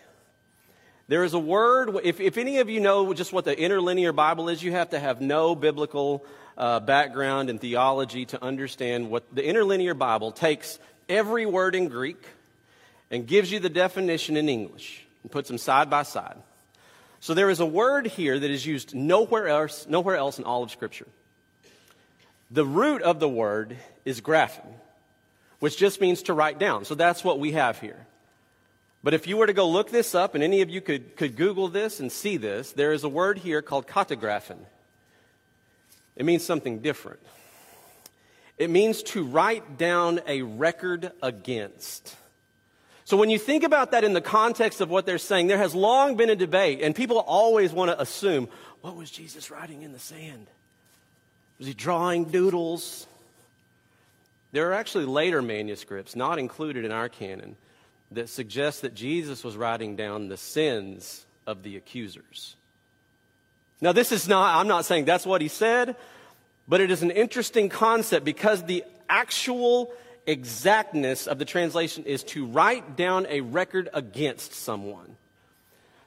There 1.07 1.23
is 1.23 1.33
a 1.33 1.39
word, 1.39 1.97
if, 2.03 2.21
if 2.21 2.37
any 2.37 2.59
of 2.59 2.69
you 2.69 2.79
know 2.79 3.13
just 3.13 3.33
what 3.33 3.43
the 3.43 3.57
interlinear 3.57 4.13
Bible 4.13 4.47
is, 4.47 4.63
you 4.63 4.71
have 4.71 4.91
to 4.91 4.99
have 4.99 5.19
no 5.19 5.53
biblical 5.53 6.23
uh, 6.57 6.79
background 6.79 7.49
in 7.49 7.59
theology 7.59 8.25
to 8.25 8.41
understand 8.43 9.09
what 9.09 9.23
the 9.35 9.45
interlinear 9.45 9.93
Bible 9.93 10.31
takes 10.31 10.79
every 11.09 11.45
word 11.45 11.75
in 11.75 11.89
Greek 11.89 12.23
and 13.11 13.27
gives 13.27 13.51
you 13.51 13.59
the 13.59 13.69
definition 13.69 14.37
in 14.37 14.47
English 14.47 15.05
and 15.23 15.31
puts 15.31 15.49
them 15.49 15.57
side 15.57 15.89
by 15.89 16.03
side. 16.03 16.37
So 17.19 17.33
there 17.33 17.49
is 17.49 17.59
a 17.59 17.65
word 17.65 18.07
here 18.07 18.39
that 18.39 18.51
is 18.51 18.65
used 18.65 18.95
nowhere 18.95 19.47
else, 19.47 19.85
nowhere 19.87 20.15
else 20.15 20.39
in 20.39 20.45
all 20.45 20.63
of 20.63 20.71
Scripture. 20.71 21.07
The 22.49 22.65
root 22.65 23.01
of 23.01 23.19
the 23.19 23.29
word 23.29 23.77
is 24.05 24.21
graphen, 24.21 24.67
which 25.59 25.77
just 25.77 25.99
means 25.99 26.23
to 26.23 26.33
write 26.33 26.59
down. 26.59 26.85
So 26.85 26.95
that's 26.95 27.23
what 27.23 27.39
we 27.39 27.53
have 27.53 27.79
here. 27.79 28.05
But 29.03 29.13
if 29.13 29.27
you 29.27 29.35
were 29.35 29.47
to 29.47 29.53
go 29.53 29.67
look 29.67 29.91
this 29.91 30.15
up, 30.15 30.33
and 30.33 30.43
any 30.43 30.61
of 30.61 30.69
you 30.69 30.79
could, 30.79 31.17
could 31.17 31.35
Google 31.35 31.67
this 31.67 31.99
and 31.99 32.09
see 32.11 32.37
this, 32.37 32.71
there 32.71 32.93
is 32.93 33.03
a 33.03 33.09
word 33.09 33.39
here 33.39 33.61
called 33.61 33.85
katagraphen. 33.85 34.59
It 36.15 36.25
means 36.25 36.43
something 36.43 36.79
different. 36.79 37.19
It 38.57 38.69
means 38.69 39.03
to 39.03 39.23
write 39.23 39.77
down 39.77 40.21
a 40.25 40.43
record 40.43 41.11
against. 41.21 42.15
So 43.03 43.17
when 43.17 43.29
you 43.29 43.37
think 43.37 43.63
about 43.63 43.91
that 43.91 44.05
in 44.05 44.13
the 44.13 44.21
context 44.21 44.79
of 44.79 44.89
what 44.89 45.05
they're 45.05 45.17
saying, 45.17 45.47
there 45.47 45.57
has 45.57 45.75
long 45.75 46.15
been 46.15 46.29
a 46.29 46.35
debate, 46.35 46.79
and 46.81 46.95
people 46.95 47.19
always 47.19 47.73
want 47.73 47.91
to 47.91 47.99
assume 47.99 48.47
what 48.81 48.95
was 48.95 49.11
Jesus 49.11 49.51
writing 49.51 49.81
in 49.81 49.91
the 49.91 49.99
sand? 49.99 50.47
Was 51.57 51.67
he 51.67 51.73
drawing 51.73 52.25
doodles? 52.25 53.05
There 54.53 54.69
are 54.69 54.73
actually 54.73 55.05
later 55.05 55.41
manuscripts, 55.41 56.15
not 56.15 56.39
included 56.39 56.85
in 56.85 56.91
our 56.91 57.09
canon, 57.09 57.57
that 58.15 58.29
suggests 58.29 58.81
that 58.81 58.93
Jesus 58.93 59.43
was 59.43 59.57
writing 59.57 59.95
down 59.95 60.27
the 60.27 60.37
sins 60.37 61.25
of 61.45 61.63
the 61.63 61.77
accusers. 61.77 62.55
Now, 63.81 63.91
this 63.91 64.11
is 64.11 64.27
not, 64.27 64.59
I'm 64.59 64.67
not 64.67 64.85
saying 64.85 65.05
that's 65.05 65.25
what 65.25 65.41
he 65.41 65.47
said, 65.47 65.95
but 66.67 66.79
it 66.79 66.89
is 66.89 67.03
an 67.03 67.11
interesting 67.11 67.69
concept 67.69 68.25
because 68.25 68.63
the 68.63 68.83
actual 69.09 69.91
exactness 70.25 71.27
of 71.27 71.37
the 71.37 71.45
translation 71.45 72.05
is 72.05 72.23
to 72.23 72.45
write 72.45 72.95
down 72.95 73.27
a 73.29 73.41
record 73.41 73.89
against 73.93 74.53
someone. 74.53 75.17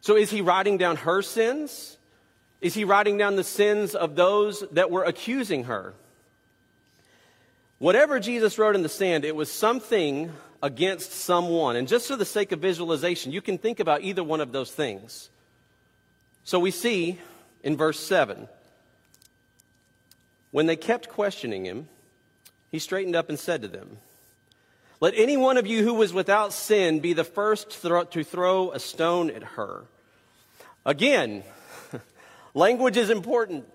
So, 0.00 0.16
is 0.16 0.30
he 0.30 0.40
writing 0.40 0.78
down 0.78 0.96
her 0.96 1.20
sins? 1.20 1.98
Is 2.60 2.74
he 2.74 2.84
writing 2.84 3.18
down 3.18 3.36
the 3.36 3.44
sins 3.44 3.94
of 3.94 4.16
those 4.16 4.64
that 4.72 4.90
were 4.90 5.04
accusing 5.04 5.64
her? 5.64 5.92
Whatever 7.78 8.18
Jesus 8.18 8.58
wrote 8.58 8.74
in 8.74 8.82
the 8.82 8.88
sand, 8.88 9.24
it 9.24 9.36
was 9.36 9.50
something 9.50 10.32
against 10.62 11.12
someone. 11.12 11.76
And 11.76 11.88
just 11.88 12.08
for 12.08 12.16
the 12.16 12.24
sake 12.24 12.52
of 12.52 12.60
visualization, 12.60 13.32
you 13.32 13.40
can 13.40 13.58
think 13.58 13.80
about 13.80 14.02
either 14.02 14.24
one 14.24 14.40
of 14.40 14.52
those 14.52 14.70
things. 14.70 15.30
So 16.44 16.58
we 16.58 16.70
see 16.70 17.18
in 17.62 17.76
verse 17.76 18.00
7 18.00 18.48
when 20.52 20.66
they 20.66 20.76
kept 20.76 21.08
questioning 21.08 21.66
him, 21.66 21.88
he 22.70 22.78
straightened 22.78 23.14
up 23.16 23.28
and 23.28 23.38
said 23.38 23.62
to 23.62 23.68
them, 23.68 23.98
Let 25.00 25.12
any 25.14 25.36
one 25.36 25.58
of 25.58 25.66
you 25.66 25.82
who 25.82 25.92
was 25.94 26.14
without 26.14 26.52
sin 26.52 27.00
be 27.00 27.12
the 27.12 27.24
first 27.24 27.82
to 27.82 28.24
throw 28.24 28.70
a 28.70 28.78
stone 28.78 29.30
at 29.30 29.42
her. 29.42 29.84
Again, 30.86 31.42
language 32.54 32.96
is 32.96 33.10
important. 33.10 33.66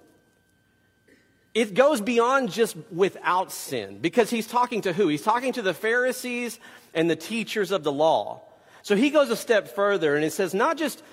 It 1.53 1.73
goes 1.73 1.99
beyond 1.99 2.51
just 2.51 2.77
without 2.91 3.51
sin 3.51 3.99
because 3.99 4.29
he's 4.29 4.47
talking 4.47 4.81
to 4.81 4.93
who? 4.93 5.07
He's 5.09 5.21
talking 5.21 5.53
to 5.53 5.61
the 5.61 5.73
Pharisees 5.73 6.59
and 6.93 7.09
the 7.09 7.15
teachers 7.15 7.71
of 7.71 7.83
the 7.83 7.91
law. 7.91 8.41
So 8.83 8.95
he 8.95 9.09
goes 9.09 9.29
a 9.29 9.35
step 9.35 9.75
further 9.75 10.15
and 10.15 10.23
it 10.23 10.31
says, 10.31 10.53
not 10.53 10.77
just 10.77 11.03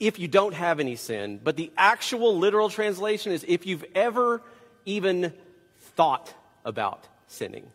if 0.00 0.18
you 0.18 0.28
don't 0.28 0.54
have 0.54 0.80
any 0.80 0.96
sin, 0.96 1.40
but 1.42 1.56
the 1.56 1.70
actual 1.76 2.36
literal 2.36 2.68
translation 2.70 3.32
is 3.32 3.44
if 3.46 3.66
you've 3.66 3.84
ever 3.94 4.42
even 4.84 5.32
thought 5.94 6.32
about 6.64 7.06
sinning. 7.28 7.70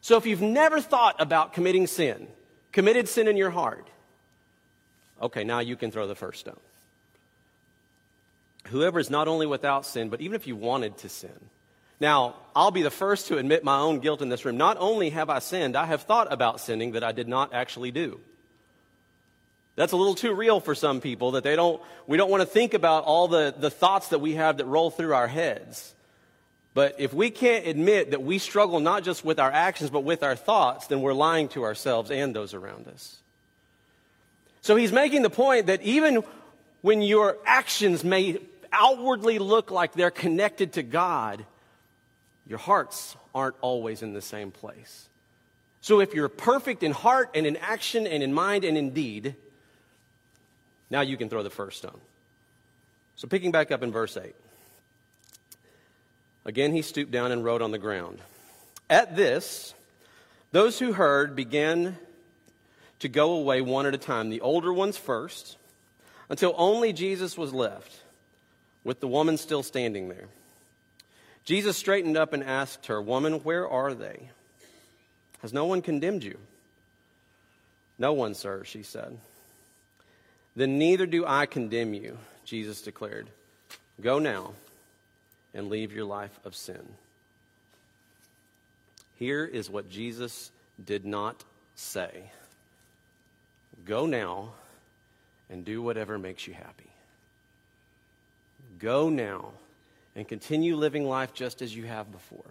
So 0.00 0.16
if 0.16 0.26
you've 0.26 0.42
never 0.42 0.80
thought 0.80 1.16
about 1.18 1.52
committing 1.52 1.86
sin, 1.86 2.28
committed 2.72 3.08
sin 3.08 3.28
in 3.28 3.36
your 3.36 3.50
heart, 3.50 3.86
okay, 5.20 5.44
now 5.44 5.58
you 5.58 5.76
can 5.76 5.90
throw 5.90 6.06
the 6.06 6.14
first 6.14 6.40
stone. 6.40 6.60
Whoever 8.70 8.98
is 8.98 9.10
not 9.10 9.28
only 9.28 9.46
without 9.46 9.86
sin, 9.86 10.08
but 10.08 10.20
even 10.20 10.34
if 10.34 10.46
you 10.46 10.56
wanted 10.56 10.98
to 10.98 11.08
sin. 11.08 11.38
Now, 12.00 12.36
I'll 12.54 12.70
be 12.70 12.82
the 12.82 12.90
first 12.90 13.28
to 13.28 13.38
admit 13.38 13.64
my 13.64 13.78
own 13.78 13.98
guilt 13.98 14.22
in 14.22 14.28
this 14.28 14.44
room. 14.44 14.56
Not 14.56 14.76
only 14.78 15.10
have 15.10 15.30
I 15.30 15.40
sinned, 15.40 15.76
I 15.76 15.86
have 15.86 16.02
thought 16.02 16.32
about 16.32 16.60
sinning 16.60 16.92
that 16.92 17.02
I 17.02 17.12
did 17.12 17.28
not 17.28 17.52
actually 17.52 17.90
do. 17.90 18.20
That's 19.74 19.92
a 19.92 19.96
little 19.96 20.14
too 20.14 20.34
real 20.34 20.60
for 20.60 20.74
some 20.74 21.00
people 21.00 21.32
that 21.32 21.44
they 21.44 21.54
don't, 21.56 21.80
we 22.06 22.16
don't 22.16 22.30
want 22.30 22.40
to 22.40 22.46
think 22.46 22.74
about 22.74 23.04
all 23.04 23.28
the, 23.28 23.54
the 23.56 23.70
thoughts 23.70 24.08
that 24.08 24.20
we 24.20 24.34
have 24.34 24.56
that 24.56 24.64
roll 24.64 24.90
through 24.90 25.14
our 25.14 25.28
heads. 25.28 25.94
But 26.74 26.96
if 26.98 27.12
we 27.12 27.30
can't 27.30 27.66
admit 27.66 28.10
that 28.10 28.22
we 28.22 28.38
struggle 28.38 28.80
not 28.80 29.02
just 29.02 29.24
with 29.24 29.38
our 29.38 29.50
actions, 29.50 29.90
but 29.90 30.00
with 30.00 30.22
our 30.22 30.36
thoughts, 30.36 30.88
then 30.88 31.00
we're 31.00 31.12
lying 31.14 31.48
to 31.50 31.64
ourselves 31.64 32.10
and 32.10 32.34
those 32.34 32.54
around 32.54 32.86
us. 32.88 33.16
So 34.62 34.76
he's 34.76 34.92
making 34.92 35.22
the 35.22 35.30
point 35.30 35.66
that 35.66 35.82
even 35.82 36.22
when 36.82 37.02
your 37.02 37.36
actions 37.46 38.04
may 38.04 38.38
outwardly 38.72 39.38
look 39.38 39.70
like 39.70 39.92
they're 39.92 40.10
connected 40.10 40.74
to 40.74 40.82
God, 40.82 41.44
your 42.46 42.58
hearts 42.58 43.16
aren't 43.34 43.56
always 43.60 44.02
in 44.02 44.12
the 44.12 44.22
same 44.22 44.50
place. 44.50 45.08
So 45.80 46.00
if 46.00 46.14
you're 46.14 46.28
perfect 46.28 46.82
in 46.82 46.92
heart 46.92 47.30
and 47.34 47.46
in 47.46 47.56
action 47.56 48.06
and 48.06 48.22
in 48.22 48.32
mind 48.32 48.64
and 48.64 48.76
in 48.76 48.90
deed, 48.90 49.36
now 50.90 51.02
you 51.02 51.16
can 51.16 51.28
throw 51.28 51.42
the 51.42 51.50
first 51.50 51.78
stone. 51.78 52.00
So 53.16 53.28
picking 53.28 53.52
back 53.52 53.70
up 53.70 53.82
in 53.82 53.92
verse 53.92 54.16
8. 54.16 54.34
Again, 56.44 56.72
he 56.72 56.82
stooped 56.82 57.10
down 57.10 57.30
and 57.30 57.44
wrote 57.44 57.62
on 57.62 57.72
the 57.72 57.78
ground. 57.78 58.18
At 58.88 59.16
this, 59.16 59.74
those 60.50 60.78
who 60.78 60.92
heard 60.92 61.36
began 61.36 61.98
to 63.00 63.08
go 63.08 63.32
away 63.32 63.60
one 63.60 63.86
at 63.86 63.94
a 63.94 63.98
time, 63.98 64.30
the 64.30 64.40
older 64.40 64.72
ones 64.72 64.96
first, 64.96 65.56
until 66.28 66.54
only 66.56 66.92
Jesus 66.92 67.36
was 67.36 67.52
left, 67.52 68.00
with 68.84 69.00
the 69.00 69.08
woman 69.08 69.36
still 69.36 69.62
standing 69.62 70.08
there. 70.08 70.28
Jesus 71.44 71.76
straightened 71.76 72.16
up 72.16 72.32
and 72.32 72.44
asked 72.44 72.86
her, 72.86 73.00
Woman, 73.00 73.34
where 73.44 73.68
are 73.68 73.94
they? 73.94 74.30
Has 75.40 75.52
no 75.52 75.64
one 75.66 75.82
condemned 75.82 76.24
you? 76.24 76.38
No 77.98 78.12
one, 78.12 78.34
sir, 78.34 78.64
she 78.64 78.82
said. 78.82 79.18
Then 80.54 80.78
neither 80.78 81.06
do 81.06 81.24
I 81.26 81.46
condemn 81.46 81.94
you, 81.94 82.18
Jesus 82.44 82.82
declared. 82.82 83.28
Go 84.00 84.18
now 84.18 84.52
and 85.54 85.68
leave 85.68 85.92
your 85.92 86.04
life 86.04 86.38
of 86.44 86.54
sin. 86.54 86.86
Here 89.16 89.44
is 89.44 89.70
what 89.70 89.90
Jesus 89.90 90.50
did 90.84 91.04
not 91.04 91.44
say 91.74 92.30
Go 93.84 94.06
now 94.06 94.50
and 95.48 95.64
do 95.64 95.80
whatever 95.80 96.18
makes 96.18 96.46
you 96.46 96.52
happy. 96.52 96.90
Go 98.78 99.08
now 99.08 99.52
and 100.14 100.26
continue 100.26 100.76
living 100.76 101.08
life 101.08 101.34
just 101.34 101.62
as 101.62 101.74
you 101.74 101.84
have 101.84 102.10
before. 102.10 102.44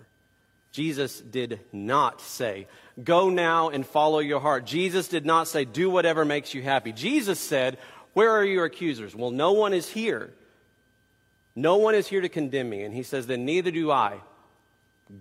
Jesus 0.72 1.20
did 1.22 1.60
not 1.72 2.22
say, 2.22 2.68
Go 3.04 3.30
now 3.30 3.70
and 3.70 3.86
follow 3.86 4.20
your 4.20 4.40
heart. 4.40 4.66
Jesus 4.66 5.08
did 5.08 5.26
not 5.26 5.48
say, 5.48 5.66
Do 5.66 5.90
whatever 5.90 6.26
makes 6.26 6.54
you 6.54 6.62
happy. 6.62 6.92
Jesus 6.92 7.40
said, 7.40 7.78
Where 8.14 8.32
are 8.32 8.46
your 8.46 8.66
accusers? 8.66 9.16
Well, 9.16 9.32
no 9.32 9.54
one 9.54 9.74
is 9.74 9.90
here. 9.90 10.34
No 11.56 11.78
one 11.78 11.96
is 11.96 12.08
here 12.08 12.22
to 12.22 12.30
condemn 12.30 12.70
me. 12.70 12.84
And 12.84 12.94
he 12.94 13.04
says, 13.04 13.28
Then 13.28 13.46
neither 13.46 13.72
do 13.72 13.92
I. 13.92 14.20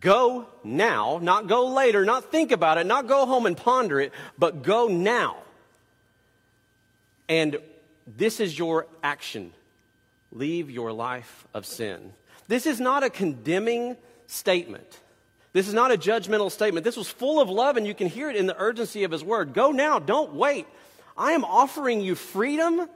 Go 0.01 0.47
now, 0.65 1.21
not 1.23 1.47
go 1.47 1.69
later, 1.69 2.05
not 2.05 2.33
think 2.33 2.51
about 2.51 2.77
it, 2.77 2.87
not 2.87 3.07
go 3.07 3.25
home 3.25 3.47
and 3.47 3.57
ponder 3.57 4.01
it, 4.01 4.13
but 4.37 4.63
go 4.63 4.89
now. 4.89 5.37
And 7.29 7.59
this 8.07 8.41
is 8.41 8.59
your 8.59 8.87
action. 9.03 9.53
Leave 10.37 10.71
your 10.71 10.93
life 10.93 11.47
of 11.55 11.65
sin. 11.65 12.13
This 12.47 12.67
is 12.67 12.79
not 12.79 13.03
a 13.03 13.09
condemning 13.11 13.97
statement. 14.27 15.01
This 15.55 15.67
is 15.67 15.73
not 15.73 15.91
a 15.91 15.97
judgmental 15.97 16.51
statement. 16.51 16.85
This 16.85 16.97
was 16.97 17.09
full 17.09 17.41
of 17.41 17.49
love, 17.49 17.79
and 17.79 17.87
you 17.87 17.95
can 17.95 18.07
hear 18.07 18.29
it 18.29 18.37
in 18.37 18.47
the 18.47 18.61
urgency 18.61 19.05
of 19.05 19.11
his 19.11 19.25
word. 19.25 19.55
Go 19.55 19.73
now, 19.73 19.99
don't 19.99 20.35
wait. 20.35 20.67
I 21.17 21.33
am 21.33 21.45
offering 21.45 22.03
you 22.03 22.15
freedom 22.15 22.87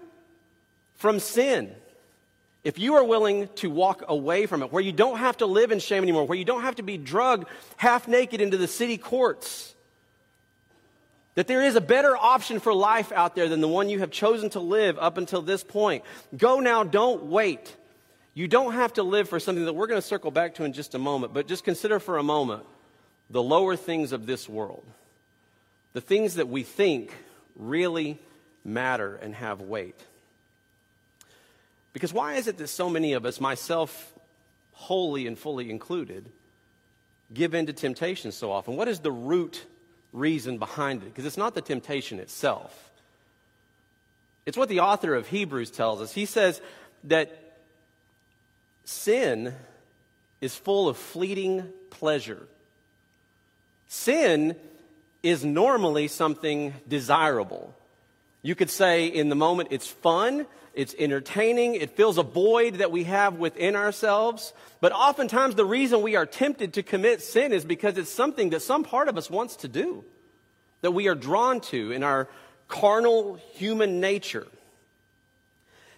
from 0.97 1.19
sin. 1.19 1.75
If 2.63 2.79
you 2.79 2.97
are 2.97 3.05
willing 3.05 3.49
to 3.57 3.71
walk 3.71 4.05
away 4.07 4.45
from 4.45 4.63
it, 4.63 4.71
where 4.71 4.83
you 4.83 4.93
don't 4.93 5.19
have 5.19 5.39
to 5.39 5.47
live 5.47 5.73
in 5.73 5.79
shame 5.79 6.03
anymore, 6.03 6.27
where 6.27 6.37
you 6.37 6.45
don't 6.45 6.61
have 6.61 6.77
to 6.77 6.83
be 6.83 6.99
drugged 6.99 7.49
half 7.79 8.07
naked 8.07 8.43
into 8.43 8.59
the 8.59 8.69
city 8.69 8.99
courts, 8.99 9.75
that 11.35 11.47
there 11.47 11.63
is 11.63 11.77
a 11.77 11.81
better 11.81 12.17
option 12.17 12.61
for 12.61 12.75
life 12.75 13.13
out 13.13 13.35
there 13.35 13.49
than 13.49 13.61
the 13.61 13.69
one 13.69 13.89
you 13.89 14.01
have 14.01 14.11
chosen 14.11 14.51
to 14.51 14.61
live 14.61 14.99
up 14.99 15.17
until 15.17 15.43
this 15.43 15.63
point. 15.63 16.05
Go 16.37 16.61
now, 16.61 16.83
don't 16.83 17.27
wait. 17.27 17.77
You 18.35 18.49
don't 18.49 18.73
have 18.73 18.95
to 18.95 19.03
live 19.03 19.29
for 19.29 19.41
something 19.41 19.65
that 19.65 19.75
we're 19.75 19.87
going 19.87 20.01
to 20.01 20.07
circle 20.07 20.31
back 20.31 20.57
to 20.57 20.65
in 20.65 20.73
just 20.73 20.95
a 20.95 20.99
moment, 20.99 21.33
but 21.33 21.47
just 21.47 21.65
consider 21.65 21.99
for 21.99 22.19
a 22.19 22.23
moment 22.23 22.65
the 23.29 23.43
lower 23.43 23.77
things 23.77 24.13
of 24.13 24.27
this 24.27 24.49
world. 24.49 24.85
The 25.93 26.01
things 26.01 26.35
that 26.35 26.49
we 26.49 26.63
think 26.63 27.13
really 27.57 28.19
matter 28.65 29.17
and 29.17 29.35
have 29.35 29.61
weight. 29.61 29.99
Because 31.93 32.13
why 32.13 32.35
is 32.35 32.47
it 32.47 32.59
that 32.59 32.69
so 32.69 32.89
many 32.89 33.15
of 33.15 33.25
us, 33.25 33.41
myself 33.41 34.13
wholly 34.73 35.27
and 35.27 35.39
fully 35.39 35.71
included, 35.71 36.31
give 37.33 37.55
in 37.55 37.67
to 37.67 37.73
temptation 37.73 38.33
so 38.33 38.53
often? 38.53 38.77
What 38.77 38.89
is 38.89 39.01
the 39.01 39.13
root 39.13 39.65
reason 40.13 40.59
behind 40.59 41.03
it? 41.03 41.07
Because 41.07 41.25
it's 41.25 41.37
not 41.37 41.55
the 41.55 41.61
temptation 41.61 42.19
itself. 42.19 42.91
It's 44.47 44.57
what 44.57 44.69
the 44.69 44.81
author 44.81 45.15
of 45.15 45.29
Hebrews 45.29 45.71
tells 45.71 46.01
us. 46.01 46.13
He 46.13 46.27
says 46.27 46.61
that 47.05 47.31
sin 48.85 49.55
is 50.41 50.57
full 50.57 50.89
of 50.89 50.97
fleeting 50.97 51.65
pleasure. 51.91 52.47
Sin 53.89 54.57
is 55.23 55.45
normally 55.45 56.09
something 56.09 56.75
desirable. 56.89 57.75
You 58.43 58.55
could 58.55 58.71
say 58.71 59.07
in 59.07 59.29
the 59.29 59.35
moment 59.35 59.69
it's 59.71 59.87
fun, 59.87 60.47
it's 60.75 60.95
entertaining, 60.99 61.75
it 61.75 61.97
fills 61.97 62.17
a 62.17 62.23
void 62.23 62.77
that 62.77 62.93
we 62.93 63.05
have 63.05 63.35
within 63.35 63.75
ourselves. 63.77 64.53
But 64.81 64.93
oftentimes 64.93 65.55
the 65.57 65.65
reason 65.65 66.03
we 66.03 66.17
are 66.17 66.27
tempted 66.27 66.75
to 66.75 66.83
commit 66.83 67.23
sin 67.23 67.53
is 67.53 67.65
because 67.65 67.99
it's 67.99 68.11
something 68.11 68.51
that 68.51 68.63
some 68.63 68.85
part 68.85 69.09
of 69.09 69.19
us 69.19 69.29
wants 69.29 69.57
to 69.57 69.69
do, 69.69 70.05
that 70.81 70.93
we 70.93 71.09
are 71.09 71.15
drawn 71.15 71.61
to 71.63 71.93
in 71.93 72.03
our 72.03 72.29
carnal 72.69 73.35
human 73.55 74.01
nature. 74.01 74.47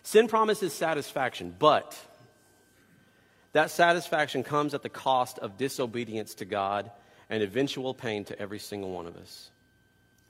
Sin 0.03 0.27
promises 0.27 0.73
satisfaction, 0.73 1.55
but 1.59 1.97
that 3.53 3.71
satisfaction 3.71 4.43
comes 4.43 4.75
at 4.75 4.83
the 4.83 4.89
cost 4.89 5.39
of 5.39 5.59
disobedience 5.59 6.35
to 6.37 6.45
God 6.45 6.91
and 7.29 7.43
eventual 7.43 7.95
pain 7.95 8.25
to 8.25 8.39
every 8.39 8.59
single 8.59 8.91
one 8.91 9.07
of 9.07 9.17
us. 9.17 9.52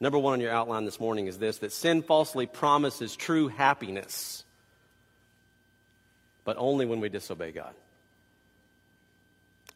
Number 0.03 0.19
one 0.19 0.33
on 0.33 0.41
your 0.41 0.51
outline 0.51 0.85
this 0.85 0.99
morning 0.99 1.29
is 1.29 1.39
this 1.39 1.59
that 1.59 1.71
sin 1.71 2.03
falsely 2.03 2.45
promises 2.45 3.15
true 3.15 3.47
happiness, 3.47 4.43
but 6.45 6.57
only 6.59 6.87
when 6.87 6.99
we 6.99 7.09
disobey 7.09 7.53
God. 7.53 7.73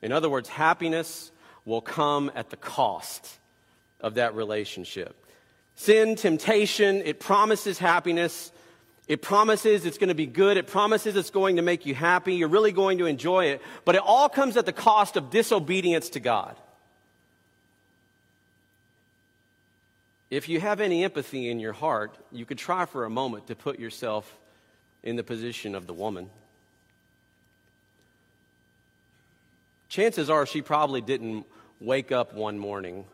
In 0.02 0.10
other 0.10 0.28
words, 0.28 0.48
happiness 0.48 1.30
will 1.64 1.80
come 1.80 2.32
at 2.34 2.50
the 2.50 2.56
cost 2.56 3.38
of 4.00 4.14
that 4.14 4.34
relationship. 4.34 5.14
Sin, 5.76 6.16
temptation, 6.16 7.02
it 7.04 7.20
promises 7.20 7.78
happiness. 7.78 8.50
It 9.06 9.22
promises 9.22 9.86
it's 9.86 9.96
going 9.96 10.08
to 10.08 10.14
be 10.16 10.26
good. 10.26 10.56
It 10.56 10.66
promises 10.66 11.14
it's 11.14 11.30
going 11.30 11.54
to 11.54 11.62
make 11.62 11.86
you 11.86 11.94
happy. 11.94 12.34
You're 12.34 12.48
really 12.48 12.72
going 12.72 12.98
to 12.98 13.06
enjoy 13.06 13.44
it. 13.44 13.62
But 13.84 13.94
it 13.94 14.02
all 14.04 14.28
comes 14.28 14.56
at 14.56 14.66
the 14.66 14.72
cost 14.72 15.16
of 15.16 15.30
disobedience 15.30 16.08
to 16.10 16.20
God. 16.20 16.56
If 20.30 20.48
you 20.48 20.60
have 20.60 20.80
any 20.80 21.04
empathy 21.04 21.48
in 21.48 21.60
your 21.60 21.72
heart, 21.72 22.16
you 22.32 22.44
could 22.44 22.58
try 22.58 22.84
for 22.84 23.04
a 23.04 23.10
moment 23.10 23.46
to 23.46 23.54
put 23.54 23.78
yourself 23.78 24.36
in 25.02 25.16
the 25.16 25.22
position 25.22 25.74
of 25.74 25.86
the 25.86 25.94
woman. 25.94 26.30
Chances 29.88 30.28
are 30.28 30.44
she 30.46 30.62
probably 30.62 31.00
didn't 31.00 31.46
wake 31.80 32.10
up 32.10 32.34
one 32.34 32.58
morning 32.58 33.04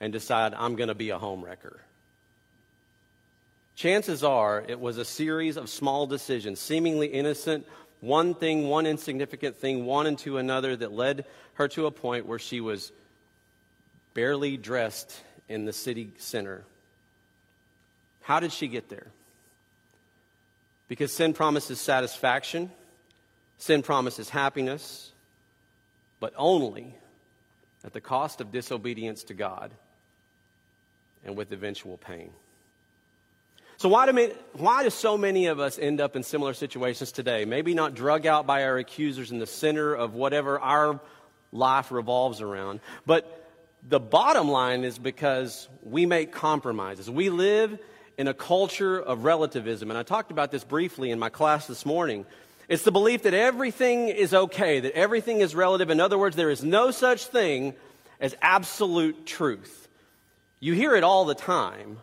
and 0.00 0.12
decide, 0.12 0.52
I'm 0.54 0.76
going 0.76 0.88
to 0.88 0.94
be 0.94 1.10
a 1.10 1.18
homewrecker. 1.18 1.78
Chances 3.74 4.22
are 4.22 4.62
it 4.68 4.78
was 4.78 4.98
a 4.98 5.04
series 5.04 5.56
of 5.56 5.70
small 5.70 6.06
decisions, 6.06 6.60
seemingly 6.60 7.06
innocent, 7.06 7.66
one 8.00 8.34
thing, 8.34 8.68
one 8.68 8.86
insignificant 8.86 9.56
thing, 9.56 9.86
one 9.86 10.06
into 10.06 10.36
another, 10.36 10.76
that 10.76 10.92
led 10.92 11.24
her 11.54 11.68
to 11.68 11.86
a 11.86 11.90
point 11.90 12.26
where 12.26 12.38
she 12.38 12.60
was 12.60 12.92
barely 14.12 14.58
dressed 14.58 15.18
in 15.48 15.64
the 15.64 15.72
city 15.72 16.10
center. 16.18 16.64
How 18.22 18.40
did 18.40 18.52
she 18.52 18.68
get 18.68 18.88
there? 18.88 19.06
Because 20.88 21.12
sin 21.12 21.32
promises 21.32 21.80
satisfaction, 21.80 22.70
sin 23.58 23.82
promises 23.82 24.28
happiness, 24.28 25.12
but 26.20 26.32
only 26.36 26.94
at 27.84 27.92
the 27.92 28.00
cost 28.00 28.40
of 28.40 28.50
disobedience 28.50 29.24
to 29.24 29.34
God 29.34 29.70
and 31.24 31.36
with 31.36 31.52
eventual 31.52 31.96
pain. 31.96 32.30
So, 33.76 33.88
why 33.88 34.10
do, 34.10 34.32
why 34.52 34.84
do 34.84 34.90
so 34.90 35.18
many 35.18 35.46
of 35.46 35.58
us 35.58 35.78
end 35.78 36.00
up 36.00 36.16
in 36.16 36.22
similar 36.22 36.54
situations 36.54 37.12
today? 37.12 37.44
Maybe 37.44 37.74
not 37.74 37.94
drug 37.94 38.24
out 38.24 38.46
by 38.46 38.64
our 38.64 38.78
accusers 38.78 39.32
in 39.32 39.38
the 39.38 39.46
center 39.46 39.92
of 39.92 40.14
whatever 40.14 40.58
our 40.60 41.00
life 41.52 41.90
revolves 41.90 42.40
around, 42.40 42.80
but 43.04 43.43
the 43.88 44.00
bottom 44.00 44.48
line 44.48 44.84
is 44.84 44.98
because 44.98 45.68
we 45.82 46.06
make 46.06 46.32
compromises. 46.32 47.10
We 47.10 47.28
live 47.30 47.78
in 48.16 48.28
a 48.28 48.34
culture 48.34 48.98
of 48.98 49.24
relativism, 49.24 49.90
and 49.90 49.98
I 49.98 50.02
talked 50.02 50.30
about 50.30 50.50
this 50.50 50.64
briefly 50.64 51.10
in 51.10 51.18
my 51.18 51.28
class 51.28 51.66
this 51.66 51.84
morning. 51.84 52.24
It's 52.68 52.82
the 52.82 52.92
belief 52.92 53.24
that 53.24 53.34
everything 53.34 54.08
is 54.08 54.32
okay, 54.32 54.80
that 54.80 54.94
everything 54.94 55.40
is 55.40 55.54
relative. 55.54 55.90
In 55.90 56.00
other 56.00 56.16
words, 56.16 56.34
there 56.34 56.50
is 56.50 56.64
no 56.64 56.90
such 56.90 57.26
thing 57.26 57.74
as 58.20 58.34
absolute 58.40 59.26
truth. 59.26 59.88
You 60.60 60.72
hear 60.72 60.96
it 60.96 61.04
all 61.04 61.26
the 61.26 61.34
time 61.34 61.98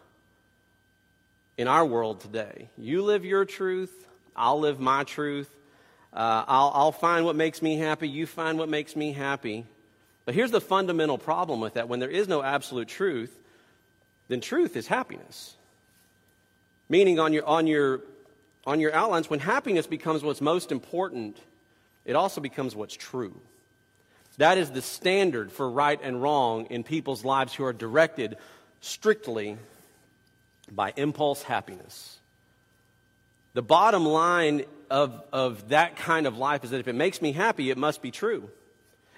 in 1.58 1.67
our 1.67 1.86
world 1.86 2.19
today. 2.19 2.69
You 2.77 3.01
live 3.01 3.25
your 3.25 3.45
truth, 3.45 4.08
I'll 4.36 4.60
live 4.60 4.79
my 4.79 5.03
truth. 5.03 5.49
Uh, 6.13 6.43
I'll, 6.45 6.71
I'll 6.75 6.91
find 6.91 7.25
what 7.25 7.38
makes 7.38 7.62
me 7.62 7.77
happy, 7.77 8.08
you 8.08 8.27
find 8.27 8.60
what 8.60 8.69
makes 8.69 8.95
me 8.95 9.13
happy. 9.13 9.65
But 10.32 10.38
here's 10.38 10.52
the 10.52 10.62
fundamental 10.62 11.17
problem 11.17 11.60
with 11.60 11.74
that 11.74 11.89
when 11.89 12.00
there 12.00 12.10
is 12.10 12.30
no 12.30 12.41
absolute 12.41 12.88
truth, 12.88 13.38
then 14.30 14.39
truth 14.39 14.78
is 14.78 14.88
happiness. 14.88 15.58
Meaning, 16.88 17.20
on 17.20 17.34
your, 17.34 17.46
on 17.46 17.67
your, 17.67 18.00
on 18.65 18.80
your 18.80 18.96
outlines, 18.96 19.30
when 19.30 19.41
happiness 19.41 19.88
becomes 19.88 20.24
what's 20.24 20.39
most 20.39 20.72
important, 20.72 21.36
it 22.06 22.15
also 22.15 22.39
becomes 22.39 22.78
what's 22.78 22.96
true. 22.96 23.38
That 24.38 24.58
is 24.58 24.72
the 24.72 24.82
standard 24.82 25.52
for 25.52 25.70
right 25.70 26.00
and 26.02 26.22
wrong 26.22 26.67
in 26.67 26.86
people's 26.86 27.26
lives 27.26 27.54
who 27.54 27.65
are 27.65 27.74
directed 27.74 28.38
strictly 28.80 29.58
by 30.72 30.94
impulse 30.96 31.44
happiness. 31.44 32.20
The 33.54 33.62
bottom 33.62 34.06
line 34.06 34.63
of, 34.89 35.26
of 35.34 35.67
that 35.67 35.98
kind 35.98 36.26
of 36.26 36.38
life 36.38 36.63
is 36.63 36.70
that 36.70 36.80
if 36.80 36.88
it 36.88 36.96
makes 36.96 37.22
me 37.22 37.34
happy, 37.34 37.70
it 37.70 37.78
must 37.78 38.02
be 38.02 38.12
true. 38.12 38.50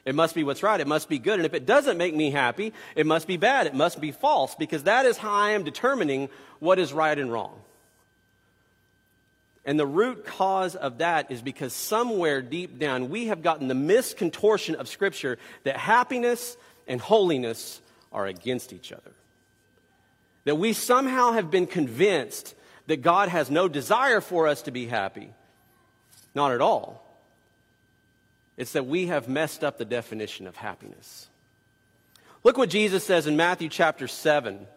It 0.06 0.16
must 0.16 0.36
be 0.36 0.44
what's 0.44 0.64
right. 0.64 0.80
It 0.80 0.88
must 0.88 1.08
be 1.08 1.18
good. 1.18 1.40
And 1.40 1.46
if 1.46 1.54
it 1.54 1.66
doesn't 1.66 1.98
make 1.98 2.14
me 2.14 2.32
happy, 2.32 2.74
it 2.96 3.06
must 3.06 3.28
be 3.28 3.38
bad. 3.38 3.68
It 3.68 3.74
must 3.74 4.02
be 4.02 4.12
false 4.12 4.54
because 4.56 4.84
that 4.84 5.06
is 5.06 5.18
how 5.18 5.32
I 5.32 5.52
am 5.52 5.64
determining 5.64 6.30
what 6.60 6.78
is 6.78 6.92
right 6.92 7.18
and 7.18 7.32
wrong. 7.32 7.60
And 9.66 9.80
the 9.80 9.88
root 9.88 10.26
cause 10.26 10.76
of 10.76 10.98
that 10.98 11.32
is 11.32 11.42
because 11.42 11.72
somewhere 11.72 12.42
deep 12.42 12.80
down 12.80 13.10
we 13.10 13.28
have 13.28 13.42
gotten 13.42 13.70
the 13.70 13.74
miscontortion 13.74 14.76
of 14.76 14.90
Scripture 14.90 15.38
that 15.64 15.78
happiness 15.78 16.58
and 16.86 17.00
holiness 17.00 17.80
are 18.12 18.28
against 18.28 18.74
each 18.74 18.92
other. 18.92 19.12
That 20.44 20.56
we 20.56 20.74
somehow 20.74 21.32
have 21.32 21.50
been 21.50 21.66
convinced 21.68 22.56
that 22.88 23.02
God 23.02 23.30
has 23.30 23.50
no 23.50 23.70
desire 23.70 24.20
for 24.20 24.48
us 24.48 24.64
to 24.64 24.72
be 24.72 24.86
happy. 24.86 25.30
Not 26.36 26.52
at 26.52 26.60
all. 26.60 27.03
It's 28.58 28.74
that 28.74 28.86
we 28.86 29.08
have 29.08 29.28
messed 29.28 29.64
up 29.64 29.78
the 29.78 29.86
definition 29.86 30.48
of 30.48 30.56
happiness. 30.56 31.28
Look 32.44 32.58
what 32.58 32.70
Jesus 32.70 33.04
says 33.04 33.26
in 33.26 33.38
Matthew 33.38 33.70
chapter 33.70 34.08
7, 34.08 34.68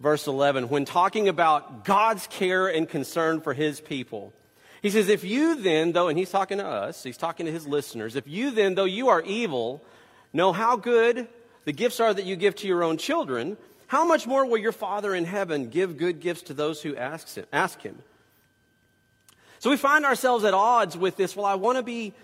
verse 0.00 0.26
11, 0.26 0.68
when 0.68 0.84
talking 0.84 1.28
about 1.28 1.84
God's 1.84 2.26
care 2.28 2.68
and 2.68 2.88
concern 2.88 3.40
for 3.40 3.54
his 3.54 3.80
people. 3.80 4.32
He 4.82 4.90
says, 4.90 5.08
If 5.08 5.24
you 5.24 5.56
then, 5.56 5.92
though, 5.92 6.08
and 6.08 6.18
he's 6.18 6.30
talking 6.30 6.58
to 6.58 6.66
us, 6.66 7.02
he's 7.02 7.16
talking 7.16 7.46
to 7.46 7.52
his 7.52 7.66
listeners, 7.66 8.16
if 8.16 8.26
you 8.26 8.50
then, 8.50 8.74
though 8.74 8.84
you 8.84 9.08
are 9.08 9.20
evil, 9.22 9.82
know 10.32 10.52
how 10.52 10.76
good 10.76 11.28
the 11.64 11.72
gifts 11.72 12.00
are 12.00 12.12
that 12.12 12.24
you 12.24 12.36
give 12.36 12.54
to 12.56 12.66
your 12.66 12.82
own 12.82 12.96
children, 12.96 13.56
how 13.86 14.04
much 14.06 14.26
more 14.26 14.46
will 14.46 14.58
your 14.58 14.72
Father 14.72 15.14
in 15.14 15.24
heaven 15.24 15.68
give 15.68 15.98
good 15.98 16.20
gifts 16.20 16.42
to 16.44 16.54
those 16.54 16.82
who 16.82 16.96
ask 16.96 17.34
him? 17.34 17.44
Ask 17.52 17.80
him? 17.82 17.98
So 19.58 19.70
we 19.70 19.76
find 19.76 20.04
ourselves 20.04 20.44
at 20.44 20.54
odds 20.54 20.96
with 20.96 21.16
this. 21.16 21.36
Well, 21.36 21.46
I 21.46 21.54
want 21.54 21.78
to 21.78 21.82
be 21.82 22.14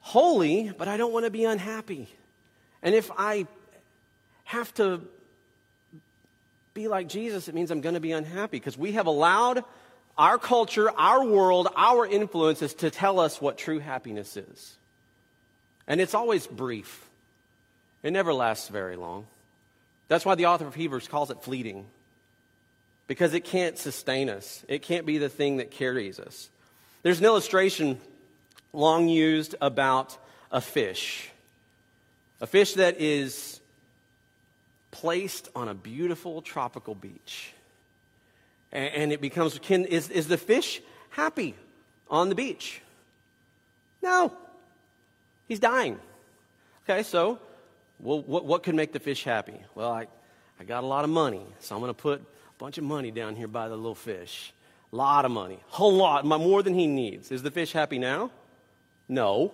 holy, 0.00 0.72
but 0.76 0.88
I 0.88 0.96
don't 0.96 1.12
want 1.12 1.26
to 1.26 1.30
be 1.30 1.44
unhappy. 1.44 2.08
And 2.82 2.94
if 2.94 3.10
I 3.16 3.46
have 4.44 4.72
to 4.74 5.00
be 6.74 6.88
like 6.88 7.08
Jesus, 7.08 7.48
it 7.48 7.54
means 7.54 7.70
I'm 7.70 7.80
going 7.80 7.94
to 7.94 8.00
be 8.00 8.12
unhappy 8.12 8.58
because 8.58 8.78
we 8.78 8.92
have 8.92 9.06
allowed 9.06 9.64
our 10.16 10.38
culture, 10.38 10.90
our 10.96 11.24
world, 11.24 11.68
our 11.76 12.06
influences 12.06 12.74
to 12.74 12.90
tell 12.90 13.20
us 13.20 13.40
what 13.40 13.58
true 13.58 13.78
happiness 13.78 14.36
is. 14.36 14.76
And 15.86 16.00
it's 16.00 16.14
always 16.14 16.46
brief, 16.46 17.08
it 18.02 18.12
never 18.12 18.32
lasts 18.32 18.68
very 18.68 18.96
long. 18.96 19.26
That's 20.08 20.24
why 20.24 20.34
the 20.34 20.46
author 20.46 20.66
of 20.66 20.74
Hebrews 20.74 21.08
calls 21.08 21.30
it 21.30 21.42
fleeting, 21.42 21.86
because 23.06 23.34
it 23.34 23.44
can't 23.44 23.78
sustain 23.78 24.28
us, 24.28 24.64
it 24.68 24.82
can't 24.82 25.06
be 25.06 25.18
the 25.18 25.28
thing 25.28 25.58
that 25.58 25.70
carries 25.70 26.18
us. 26.18 26.48
There's 27.02 27.18
an 27.18 27.24
illustration 27.24 27.98
long 28.72 29.08
used 29.08 29.54
about 29.60 30.16
a 30.50 30.60
fish. 30.60 31.30
A 32.40 32.46
fish 32.46 32.74
that 32.74 33.00
is 33.00 33.60
placed 34.90 35.48
on 35.54 35.68
a 35.68 35.74
beautiful 35.74 36.42
tropical 36.42 36.94
beach. 36.94 37.52
And, 38.72 39.12
it 39.12 39.20
becomes, 39.20 39.58
can, 39.58 39.84
is, 39.84 40.10
is 40.10 40.28
the 40.28 40.36
fish 40.36 40.80
happy 41.10 41.56
on 42.08 42.28
the 42.28 42.36
beach? 42.36 42.80
No. 44.00 44.32
He's 45.48 45.58
dying. 45.58 45.98
Okay, 46.84 47.02
so 47.02 47.40
well, 47.98 48.22
what, 48.22 48.44
what 48.44 48.62
could 48.62 48.74
make 48.74 48.92
the 48.92 49.00
fish 49.00 49.24
happy? 49.24 49.60
Well, 49.74 49.90
I, 49.90 50.06
I 50.58 50.64
got 50.64 50.84
a 50.84 50.86
lot 50.86 51.04
of 51.04 51.10
money, 51.10 51.44
so 51.58 51.74
I'm 51.74 51.80
going 51.80 51.90
to 51.90 52.00
put 52.00 52.20
a 52.20 52.58
bunch 52.58 52.78
of 52.78 52.84
money 52.84 53.10
down 53.10 53.34
here 53.34 53.48
by 53.48 53.68
the 53.68 53.76
little 53.76 53.94
fish. 53.94 54.52
A 54.92 54.96
lot 54.96 55.24
of 55.24 55.30
money. 55.30 55.58
A 55.72 55.74
whole 55.74 55.94
lot, 55.94 56.24
more 56.24 56.62
than 56.62 56.74
he 56.74 56.86
needs. 56.86 57.30
Is 57.30 57.42
the 57.42 57.50
fish 57.50 57.72
happy 57.72 57.98
now? 57.98 58.30
No. 59.10 59.52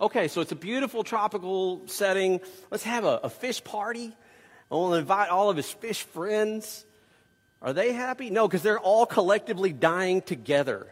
Okay, 0.00 0.28
so 0.28 0.42
it's 0.42 0.52
a 0.52 0.56
beautiful 0.56 1.02
tropical 1.02 1.82
setting. 1.86 2.40
Let's 2.70 2.84
have 2.84 3.04
a, 3.04 3.20
a 3.24 3.30
fish 3.30 3.64
party. 3.64 4.14
I 4.70 4.74
to 4.74 4.92
invite 4.92 5.30
all 5.30 5.48
of 5.48 5.56
his 5.56 5.70
fish 5.70 6.02
friends. 6.02 6.84
Are 7.62 7.72
they 7.72 7.92
happy? 7.94 8.28
No, 8.28 8.46
because 8.46 8.62
they're 8.62 8.78
all 8.78 9.06
collectively 9.06 9.72
dying 9.72 10.20
together. 10.20 10.86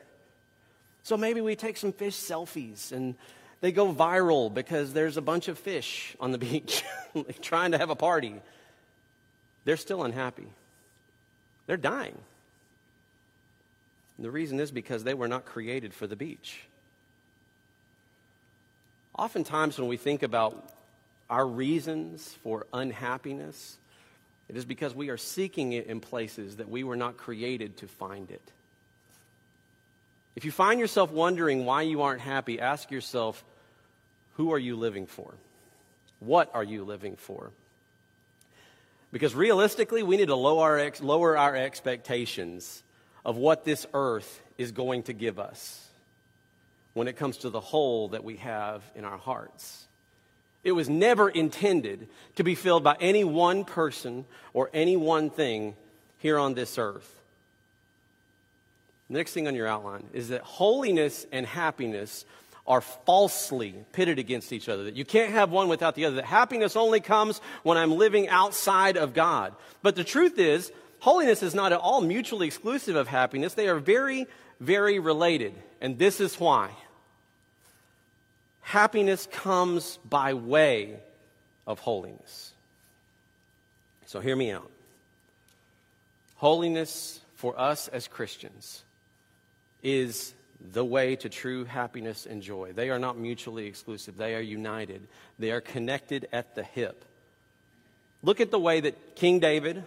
So 1.03 1.17
maybe 1.17 1.43
we 1.43 1.55
take 1.55 1.77
some 1.77 1.93
fish 1.93 2.17
selfies 2.17 2.91
and 2.91 3.15
they 3.61 3.71
go 3.71 3.93
viral 3.93 4.53
because 4.53 4.95
there's 4.95 5.19
a 5.19 5.23
bunch 5.23 5.49
of 5.49 5.59
fish 5.59 6.17
on 6.19 6.33
the 6.33 6.39
beach 6.47 6.83
trying 7.43 7.73
to 7.73 7.79
have 7.79 7.91
a 7.91 7.97
party. 7.97 8.35
They're 9.67 9.77
still 9.77 10.03
unhappy. 10.03 10.49
They're 11.67 11.77
dying. 11.77 12.19
And 14.17 14.25
the 14.25 14.31
reason 14.31 14.59
is 14.59 14.71
because 14.71 15.05
they 15.05 15.15
were 15.15 15.29
not 15.29 15.45
created 15.45 15.93
for 15.93 16.07
the 16.07 16.17
beach. 16.17 16.63
Oftentimes, 19.19 19.79
when 19.79 19.89
we 19.89 19.97
think 19.97 20.23
about 20.23 20.63
our 21.31 21.47
reasons 21.47 22.37
for 22.43 22.67
unhappiness, 22.73 23.79
it 24.49 24.57
is 24.57 24.65
because 24.65 24.95
we 24.95 25.09
are 25.09 25.17
seeking 25.17 25.73
it 25.73 25.87
in 25.87 26.01
places 26.01 26.57
that 26.57 26.69
we 26.69 26.85
were 26.85 26.97
not 26.97 27.17
created 27.17 27.79
to 27.79 27.89
find 27.89 28.31
it. 28.31 28.53
If 30.37 30.45
you 30.45 30.53
find 30.53 30.79
yourself 30.79 31.11
wondering 31.11 31.65
why 31.65 31.83
you 31.83 32.03
aren't 32.03 32.21
happy, 32.21 32.61
ask 32.61 32.91
yourself, 32.91 33.43
who 34.35 34.53
are 34.53 34.59
you 34.59 34.77
living 34.77 35.07
for? 35.07 35.33
What 36.21 36.51
are 36.55 36.65
you 36.65 36.85
living 36.85 37.17
for? 37.17 37.51
Because 39.13 39.35
realistically, 39.35 40.03
we 40.03 40.19
need 40.19 40.27
to 40.27 40.37
lower 40.37 40.79
our, 40.79 40.93
lower 41.01 41.39
our 41.39 41.57
expectations 41.57 42.83
of 43.25 43.39
what 43.39 43.65
this 43.65 43.87
earth 43.95 44.43
is 44.59 44.73
going 44.73 45.05
to 45.05 45.15
give 45.15 45.39
us 45.39 45.86
when 46.97 47.09
it 47.09 47.17
comes 47.17 47.37
to 47.37 47.51
the 47.51 47.61
hole 47.61 48.09
that 48.09 48.25
we 48.25 48.37
have 48.37 48.83
in 48.95 49.05
our 49.05 49.19
hearts. 49.19 49.85
It 50.65 50.73
was 50.73 50.89
never 50.89 51.29
intended 51.29 52.09
to 52.37 52.43
be 52.43 52.55
filled 52.55 52.83
by 52.83 52.97
any 52.99 53.23
one 53.23 53.67
person 53.67 54.25
or 54.55 54.71
any 54.73 54.97
one 54.97 55.29
thing 55.29 55.75
here 56.21 56.39
on 56.39 56.55
this 56.55 56.79
earth. 56.79 57.15
Next 59.11 59.35
thing 59.35 59.47
on 59.47 59.55
your 59.55 59.67
outline 59.67 60.05
is 60.15 60.31
that 60.31 60.41
holiness 60.41 61.27
and 61.31 61.45
happiness 61.45 62.25
are 62.67 62.81
falsely 62.81 63.75
pitted 63.93 64.19
against 64.19 64.51
each 64.51 64.67
other. 64.67 64.85
That 64.85 64.97
you 64.97 65.05
can't 65.05 65.33
have 65.33 65.51
one 65.51 65.69
without 65.69 65.97
the 65.97 66.07
other. 66.07 66.17
That 66.17 66.25
happiness 66.25 66.77
only 66.77 67.01
comes 67.01 67.43
when 67.63 67.77
I'm 67.77 67.93
living 67.93 68.27
outside 68.31 68.97
of 68.97 69.13
God. 69.13 69.55
But 69.83 69.97
the 69.97 70.03
truth 70.03 70.39
is, 70.39 70.73
holiness 71.01 71.43
is 71.43 71.55
not 71.55 71.75
at 71.75 71.79
all 71.79 72.01
mutually 72.01 72.47
exclusive 72.47 72.97
of 72.97 73.07
happiness. 73.07 73.53
They 73.53 73.69
are 73.69 73.79
very, 73.79 74.27
very 74.61 74.99
related. 74.99 75.53
And 75.83 75.99
this 75.99 76.21
is 76.23 76.41
why. 76.41 76.71
Happiness 78.67 79.29
comes 79.31 80.01
by 80.11 80.35
way 80.35 80.97
of 81.69 81.79
holiness. 81.79 82.53
So 84.07 84.19
hear 84.19 84.35
me 84.35 84.51
out. 84.51 84.69
Holiness 86.35 87.21
for 87.37 87.57
us 87.57 87.87
as 87.87 88.09
Christians 88.09 88.83
is 89.85 90.35
the 90.73 90.85
way 90.85 91.15
to 91.15 91.29
true 91.29 91.65
happiness 91.65 92.27
and 92.27 92.43
joy. 92.43 92.73
They 92.73 92.91
are 92.91 92.99
not 92.99 93.17
mutually 93.17 93.67
exclusive, 93.67 94.17
they 94.17 94.35
are 94.35 94.41
united, 94.41 95.07
they 95.39 95.53
are 95.53 95.61
connected 95.61 96.27
at 96.33 96.57
the 96.57 96.65
hip. 96.65 97.05
Look 98.25 98.41
at 98.41 98.51
the 98.51 98.59
way 98.59 98.81
that 98.81 99.15
King 99.15 99.39
David 99.39 99.85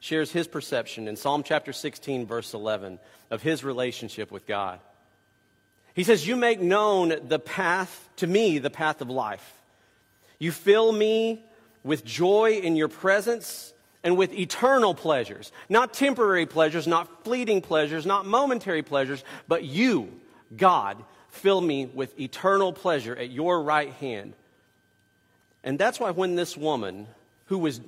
shares 0.00 0.32
his 0.32 0.48
perception 0.48 1.06
in 1.06 1.14
Psalm 1.14 1.44
chapter 1.44 1.72
16, 1.72 2.26
verse 2.26 2.52
11, 2.52 2.98
of 3.30 3.42
his 3.42 3.62
relationship 3.62 4.32
with 4.32 4.44
God. 4.44 4.80
He 5.94 6.04
says, 6.04 6.26
You 6.26 6.36
make 6.36 6.60
known 6.60 7.14
the 7.28 7.38
path, 7.38 8.08
to 8.16 8.26
me, 8.26 8.58
the 8.58 8.70
path 8.70 9.00
of 9.00 9.08
life. 9.08 9.52
You 10.38 10.52
fill 10.52 10.92
me 10.92 11.42
with 11.82 12.04
joy 12.04 12.60
in 12.62 12.76
your 12.76 12.88
presence 12.88 13.72
and 14.02 14.16
with 14.16 14.32
eternal 14.34 14.94
pleasures. 14.94 15.52
Not 15.68 15.94
temporary 15.94 16.46
pleasures, 16.46 16.86
not 16.86 17.24
fleeting 17.24 17.62
pleasures, 17.62 18.04
not 18.04 18.26
momentary 18.26 18.82
pleasures, 18.82 19.24
but 19.48 19.64
you, 19.64 20.20
God, 20.56 21.02
fill 21.30 21.60
me 21.60 21.86
with 21.86 22.18
eternal 22.20 22.72
pleasure 22.72 23.16
at 23.16 23.30
your 23.30 23.62
right 23.62 23.92
hand. 23.94 24.34
And 25.62 25.78
that's 25.78 25.98
why 25.98 26.10
when 26.10 26.34
this 26.34 26.56
woman, 26.56 27.06
who 27.46 27.58
was 27.58 27.80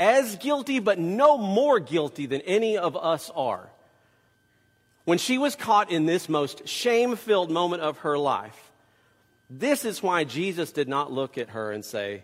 as 0.00 0.36
guilty 0.36 0.80
but 0.80 0.98
no 0.98 1.38
more 1.38 1.78
guilty 1.78 2.26
than 2.26 2.40
any 2.40 2.76
of 2.76 2.96
us 2.96 3.30
are, 3.36 3.68
when 5.04 5.18
she 5.18 5.38
was 5.38 5.54
caught 5.54 5.90
in 5.90 6.06
this 6.06 6.28
most 6.28 6.66
shame 6.66 7.16
filled 7.16 7.50
moment 7.50 7.82
of 7.82 7.98
her 7.98 8.16
life, 8.16 8.70
this 9.50 9.84
is 9.84 10.02
why 10.02 10.24
Jesus 10.24 10.72
did 10.72 10.88
not 10.88 11.12
look 11.12 11.36
at 11.36 11.50
her 11.50 11.70
and 11.72 11.84
say, 11.84 12.22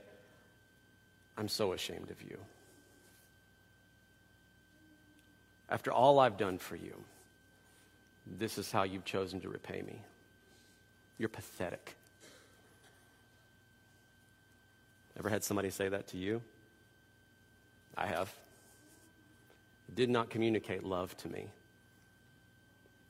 I'm 1.36 1.48
so 1.48 1.72
ashamed 1.72 2.10
of 2.10 2.22
you. 2.22 2.38
After 5.68 5.92
all 5.92 6.18
I've 6.18 6.36
done 6.36 6.58
for 6.58 6.76
you, 6.76 6.94
this 8.26 8.58
is 8.58 8.72
how 8.72 8.82
you've 8.82 9.04
chosen 9.04 9.40
to 9.42 9.48
repay 9.48 9.82
me. 9.82 10.00
You're 11.18 11.28
pathetic. 11.28 11.94
Ever 15.18 15.28
had 15.28 15.44
somebody 15.44 15.70
say 15.70 15.88
that 15.88 16.08
to 16.08 16.16
you? 16.16 16.40
I 17.96 18.06
have. 18.06 18.32
Did 19.94 20.08
not 20.08 20.30
communicate 20.30 20.82
love 20.82 21.16
to 21.18 21.28
me. 21.28 21.48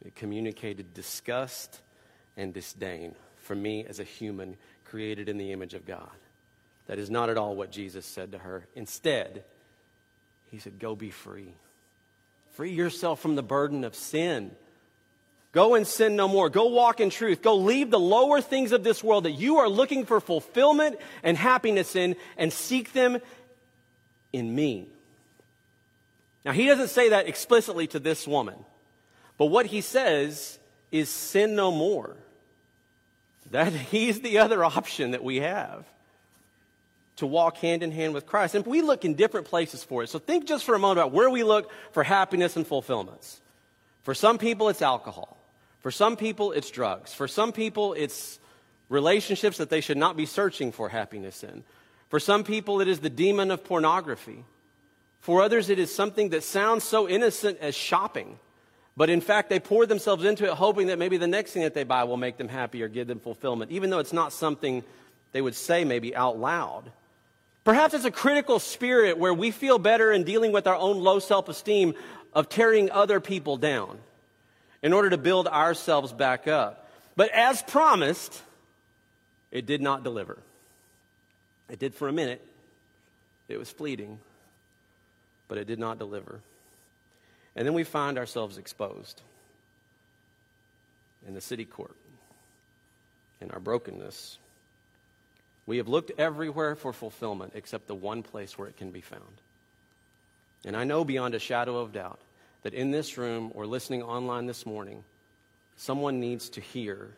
It 0.04 0.14
communicated 0.14 0.94
disgust 0.94 1.80
and 2.36 2.54
disdain 2.54 3.14
for 3.38 3.54
me 3.54 3.84
as 3.84 4.00
a 4.00 4.04
human 4.04 4.56
created 4.84 5.28
in 5.28 5.38
the 5.38 5.52
image 5.52 5.74
of 5.74 5.86
God. 5.86 6.08
That 6.86 6.98
is 6.98 7.10
not 7.10 7.30
at 7.30 7.38
all 7.38 7.54
what 7.54 7.70
Jesus 7.70 8.04
said 8.04 8.32
to 8.32 8.38
her. 8.38 8.66
Instead, 8.74 9.44
he 10.50 10.58
said, 10.58 10.78
Go 10.78 10.96
be 10.96 11.10
free. 11.10 11.54
Free 12.52 12.72
yourself 12.72 13.20
from 13.20 13.36
the 13.36 13.42
burden 13.42 13.84
of 13.84 13.94
sin. 13.94 14.50
Go 15.52 15.74
and 15.74 15.86
sin 15.86 16.16
no 16.16 16.28
more. 16.28 16.48
Go 16.48 16.66
walk 16.66 17.00
in 17.00 17.10
truth. 17.10 17.42
Go 17.42 17.56
leave 17.56 17.90
the 17.90 17.98
lower 17.98 18.40
things 18.40 18.72
of 18.72 18.84
this 18.84 19.02
world 19.02 19.24
that 19.24 19.32
you 19.32 19.58
are 19.58 19.68
looking 19.68 20.04
for 20.04 20.20
fulfillment 20.20 20.98
and 21.22 21.36
happiness 21.36 21.96
in 21.96 22.16
and 22.36 22.52
seek 22.52 22.92
them 22.92 23.18
in 24.32 24.54
me. 24.54 24.88
Now, 26.44 26.52
he 26.52 26.66
doesn't 26.66 26.88
say 26.88 27.10
that 27.10 27.28
explicitly 27.28 27.86
to 27.88 27.98
this 27.98 28.26
woman. 28.26 28.56
But 29.40 29.46
what 29.46 29.64
he 29.64 29.81
says 29.81 30.59
is 30.92 31.09
sin 31.09 31.55
no 31.55 31.72
more. 31.72 32.14
That 33.53 33.72
he's 33.90 34.20
the 34.20 34.37
other 34.37 34.62
option 34.62 35.12
that 35.12 35.24
we 35.24 35.37
have 35.37 35.87
to 37.16 37.26
walk 37.26 37.57
hand 37.57 37.83
in 37.83 37.90
hand 37.90 38.12
with 38.12 38.26
Christ. 38.26 38.55
And 38.55 38.66
we 38.66 38.83
look 38.83 39.07
in 39.07 39.14
different 39.14 39.46
places 39.46 39.83
for 39.83 40.03
it. 40.03 40.11
So 40.11 40.18
think 40.18 40.44
just 40.44 40.66
for 40.66 40.74
a 40.74 40.79
moment 40.79 40.98
about 40.98 41.12
where 41.12 41.31
we 41.31 41.42
look 41.42 41.70
for 41.92 42.03
happiness 42.03 42.55
and 42.55 42.66
fulfillments. 42.66 43.40
For 44.03 44.12
some 44.12 44.37
people, 44.37 44.68
it's 44.68 44.83
alcohol. 44.83 45.38
For 45.81 45.90
some 45.90 46.18
people, 46.18 46.53
it's 46.53 46.70
drugs. 46.70 47.14
For 47.14 47.26
some 47.26 47.50
people, 47.50 47.94
it's 47.94 48.38
relationships 48.90 49.57
that 49.57 49.70
they 49.70 49.81
should 49.81 49.96
not 49.96 50.18
be 50.18 50.26
searching 50.26 50.70
for 50.70 50.90
happiness 50.90 51.42
in. 51.42 51.64
For 52.11 52.20
some 52.20 52.44
people, 52.44 52.83
it 52.83 52.88
is 52.88 53.00
the 53.00 53.09
demon 53.09 53.50
of 53.50 53.64
pornography. 53.64 54.44
For 55.20 55.40
others, 55.40 55.70
it 55.70 55.79
is 55.79 55.94
something 55.94 56.29
that 56.29 56.44
sounds 56.44 56.85
so 56.85 57.09
innocent 57.09 57.57
as 57.62 57.74
shopping. 57.74 58.38
But 59.00 59.08
in 59.08 59.22
fact, 59.22 59.48
they 59.48 59.60
pour 59.60 59.86
themselves 59.86 60.26
into 60.26 60.44
it 60.44 60.50
hoping 60.50 60.88
that 60.88 60.98
maybe 60.98 61.16
the 61.16 61.26
next 61.26 61.52
thing 61.52 61.62
that 61.62 61.72
they 61.72 61.84
buy 61.84 62.04
will 62.04 62.18
make 62.18 62.36
them 62.36 62.48
happy 62.48 62.82
or 62.82 62.88
give 62.88 63.06
them 63.06 63.18
fulfillment, 63.18 63.70
even 63.70 63.88
though 63.88 63.98
it's 63.98 64.12
not 64.12 64.30
something 64.30 64.84
they 65.32 65.40
would 65.40 65.54
say 65.54 65.86
maybe 65.86 66.14
out 66.14 66.38
loud. 66.38 66.82
Perhaps 67.64 67.94
it's 67.94 68.04
a 68.04 68.10
critical 68.10 68.58
spirit 68.58 69.16
where 69.16 69.32
we 69.32 69.52
feel 69.52 69.78
better 69.78 70.12
in 70.12 70.24
dealing 70.24 70.52
with 70.52 70.66
our 70.66 70.76
own 70.76 70.98
low 70.98 71.18
self 71.18 71.48
esteem 71.48 71.94
of 72.34 72.50
tearing 72.50 72.90
other 72.90 73.20
people 73.20 73.56
down 73.56 73.96
in 74.82 74.92
order 74.92 75.08
to 75.08 75.16
build 75.16 75.48
ourselves 75.48 76.12
back 76.12 76.46
up. 76.46 76.90
But 77.16 77.30
as 77.30 77.62
promised, 77.62 78.42
it 79.50 79.64
did 79.64 79.80
not 79.80 80.04
deliver. 80.04 80.36
It 81.70 81.78
did 81.78 81.94
for 81.94 82.06
a 82.06 82.12
minute, 82.12 82.46
it 83.48 83.58
was 83.58 83.70
fleeting, 83.70 84.18
but 85.48 85.56
it 85.56 85.66
did 85.66 85.78
not 85.78 85.98
deliver. 85.98 86.40
And 87.56 87.66
then 87.66 87.74
we 87.74 87.84
find 87.84 88.18
ourselves 88.18 88.58
exposed 88.58 89.20
in 91.26 91.34
the 91.34 91.40
city 91.40 91.64
court 91.64 91.96
in 93.40 93.50
our 93.50 93.60
brokenness. 93.60 94.38
We 95.66 95.78
have 95.78 95.88
looked 95.88 96.12
everywhere 96.18 96.74
for 96.74 96.92
fulfillment 96.92 97.52
except 97.54 97.86
the 97.86 97.94
one 97.94 98.22
place 98.22 98.56
where 98.56 98.68
it 98.68 98.76
can 98.76 98.90
be 98.90 99.00
found. 99.00 99.22
And 100.64 100.76
I 100.76 100.84
know 100.84 101.04
beyond 101.04 101.34
a 101.34 101.38
shadow 101.38 101.78
of 101.78 101.92
doubt 101.92 102.20
that 102.62 102.74
in 102.74 102.90
this 102.90 103.16
room 103.16 103.50
or 103.54 103.66
listening 103.66 104.02
online 104.02 104.46
this 104.46 104.66
morning, 104.66 105.04
someone 105.76 106.20
needs 106.20 106.50
to 106.50 106.60
hear 106.60 107.10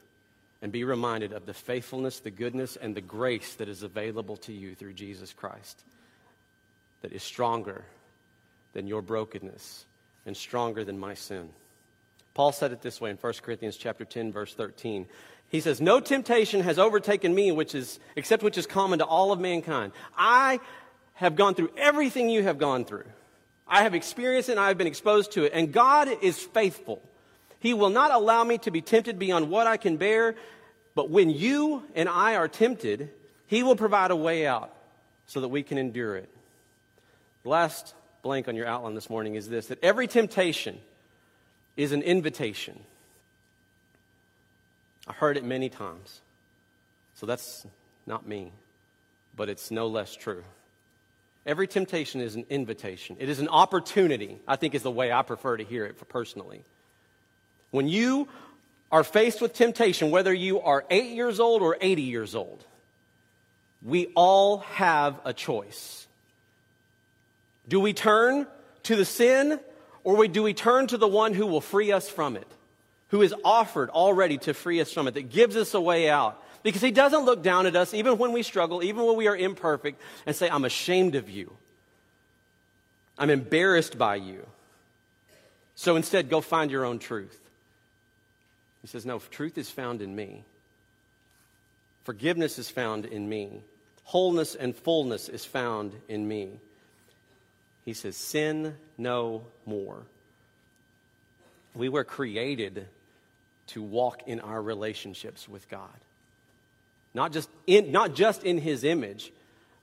and 0.61 0.71
be 0.71 0.85
reminded 0.85 1.33
of 1.33 1.45
the 1.45 1.55
faithfulness, 1.55 2.21
the 2.21 2.31
goodness, 2.31 2.77
and 2.77 2.95
the 2.95 3.01
grace 3.01 3.55
that 3.55 3.69
is 3.69 3.83
available 3.83 4.37
to 4.37 4.53
you 4.53 4.77
through 4.77 4.93
Jesus 4.93 5.33
Christ 5.33 5.83
that 7.03 7.13
is 7.13 7.23
stronger 7.23 7.85
than 8.73 8.87
your 8.87 9.03
brokenness 9.03 9.85
and 10.27 10.37
stronger 10.37 10.85
than 10.85 10.99
my 10.99 11.15
sin. 11.15 11.51
Paul 12.35 12.53
said 12.53 12.73
it 12.73 12.81
this 12.81 13.01
way 13.01 13.11
in 13.11 13.17
1 13.17 13.33
Corinthians 13.43 13.77
chapter 13.77 14.05
10 14.05 14.33
verse 14.33 14.55
13. 14.55 15.07
He 15.49 15.61
says, 15.61 15.81
No 15.81 16.01
temptation 16.01 16.63
has 16.63 16.79
overtaken 16.79 17.35
me, 17.35 17.53
which 17.53 17.75
is, 17.75 18.01
except 18.17 18.43
which 18.43 18.57
is 18.57 18.67
common 18.67 19.01
to 19.01 19.05
all 19.05 19.33
of 19.33 19.41
mankind. 19.41 19.93
I 20.17 20.61
have 21.15 21.37
gone 21.37 21.55
through 21.55 21.71
everything 21.77 22.31
you 22.31 22.43
have 22.43 22.59
gone 22.59 22.87
through. 22.87 23.05
I 23.69 23.83
have 23.83 23.95
experienced 23.95 24.49
it 24.49 24.53
and 24.53 24.61
I 24.61 24.69
have 24.69 24.79
been 24.79 24.87
exposed 24.87 25.33
to 25.33 25.45
it. 25.45 25.53
And 25.55 25.73
God 25.73 26.09
is 26.23 26.39
faithful. 26.39 27.03
He 27.61 27.75
will 27.75 27.91
not 27.91 28.11
allow 28.11 28.43
me 28.45 28.59
to 28.59 28.71
be 28.71 28.81
tempted 28.81 29.19
beyond 29.19 29.51
what 29.51 29.67
I 29.67 29.77
can 29.77 29.99
bear. 29.99 30.35
But 30.95 31.11
when 31.11 31.31
you 31.31 31.83
and 31.95 32.09
I 32.09 32.37
are 32.37 32.49
tempted, 32.49 33.11
He 33.47 33.63
will 33.63 33.77
provide 33.77 34.11
a 34.11 34.17
way 34.17 34.47
out 34.47 34.75
so 35.27 35.43
that 35.43 35.49
we 35.49 35.63
can 35.63 35.79
endure 35.79 36.17
it. 36.17 36.29
The 37.43 37.51
last 37.51 37.95
blank 38.23 38.49
on 38.49 38.57
your 38.57 38.67
outline 38.67 38.95
this 38.95 39.11
morning 39.11 39.35
is 39.35 39.49
this 39.49 39.67
that 39.67 39.83
every 39.83 40.07
temptation 40.07 40.79
is 41.77 41.93
an 41.93 42.03
invitation. 42.03 42.79
I 45.07 45.13
heard 45.13 45.37
it 45.37 45.45
many 45.45 45.69
times. 45.69 46.21
So 47.17 47.27
that's 47.27 47.67
not 48.07 48.27
me, 48.27 48.53
but 49.37 49.49
it's 49.49 49.71
no 49.71 49.89
less 49.89 50.15
true. 50.15 50.45
Every 51.45 51.67
temptation 51.67 52.21
is 52.21 52.37
an 52.37 52.47
invitation. 52.51 53.17
It 53.19 53.29
is 53.29 53.41
an 53.41 53.49
opportunity, 53.49 54.39
I 54.47 54.57
think 54.57 54.75
is 54.75 54.83
the 54.83 54.91
way 54.91 55.11
I 55.11 55.23
prefer 55.23 55.57
to 55.57 55.65
hear 55.65 55.85
it 55.85 55.97
personally. 56.09 56.63
When 57.73 57.89
you 57.89 58.29
are 58.93 59.03
faced 59.03 59.41
with 59.41 59.53
temptation, 59.53 60.11
whether 60.11 60.33
you 60.33 60.61
are 60.61 60.85
eight 60.89 61.11
years 61.11 61.41
old 61.41 61.63
or 61.63 61.77
80 61.81 62.03
years 62.03 62.35
old, 62.37 62.65
we 63.83 64.13
all 64.15 64.59
have 64.59 65.19
a 65.25 65.33
choice. 65.33 66.07
Do 67.69 67.81
we 67.81 67.93
turn 67.93 68.47
to 68.85 68.97
the 68.97 69.05
sin 69.05 69.61
or 70.05 70.27
do 70.27 70.43
we 70.43 70.55
turn 70.55 70.87
to 70.89 70.99
the 70.99 71.09
one 71.09 71.35
who 71.35 71.47
will 71.47 71.61
free 71.61 71.93
us 71.93 72.09
from 72.09 72.37
it? 72.37 72.47
Who 73.09 73.23
is 73.23 73.35
offered 73.45 73.91
already 73.91 74.39
to 74.39 74.55
free 74.55 74.81
us 74.81 74.93
from 74.93 75.07
it, 75.07 75.15
that 75.15 75.31
gives 75.31 75.55
us 75.55 75.75
a 75.75 75.81
way 75.81 76.09
out? 76.09 76.43
Because 76.63 76.81
he 76.81 76.91
doesn't 76.91 77.25
look 77.25 77.43
down 77.43 77.67
at 77.67 77.77
us, 77.77 77.93
even 77.93 78.19
when 78.19 78.33
we 78.33 78.43
struggle, 78.43 78.83
even 78.83 79.05
when 79.05 79.17
we 79.17 79.29
are 79.29 79.37
imperfect, 79.37 80.01
and 80.27 80.35
say, 80.35 80.49
I'm 80.49 80.65
ashamed 80.65 81.15
of 81.15 81.29
you. 81.29 81.53
I'm 83.19 83.31
embarrassed 83.31 83.99
by 83.99 84.17
you. 84.17 84.47
So 85.75 85.97
instead, 85.97 86.31
go 86.31 86.41
find 86.41 86.71
your 86.71 86.85
own 86.85 86.99
truth. 86.99 87.39
He 88.81 88.89
says, 88.89 89.05
No, 89.05 89.19
truth 89.19 89.59
is 89.59 89.71
found 89.71 90.03
in 90.03 90.15
me. 90.15 90.45
Forgiveness 92.05 92.59
is 92.59 92.69
found 92.71 93.05
in 93.07 93.29
me. 93.29 93.63
Wholeness 94.05 94.55
and 94.55 94.75
fullness 94.75 95.29
is 95.29 95.45
found 95.45 95.93
in 96.09 96.27
me. 96.27 96.59
He 97.85 97.95
says, 97.95 98.17
Sin 98.17 98.77
no 98.99 99.43
more. 99.67 100.03
We 101.75 101.89
were 101.89 102.05
created 102.05 102.87
to 103.69 103.83
walk 103.83 104.23
in 104.27 104.41
our 104.41 104.61
relationships 104.61 105.49
with 105.49 105.69
God. 105.69 105.89
Not 107.15 107.33
just 107.33 107.49
in, 107.67 107.93
not 107.93 108.15
just 108.15 108.45
in 108.45 108.59
His 108.59 108.85
image, 108.85 109.33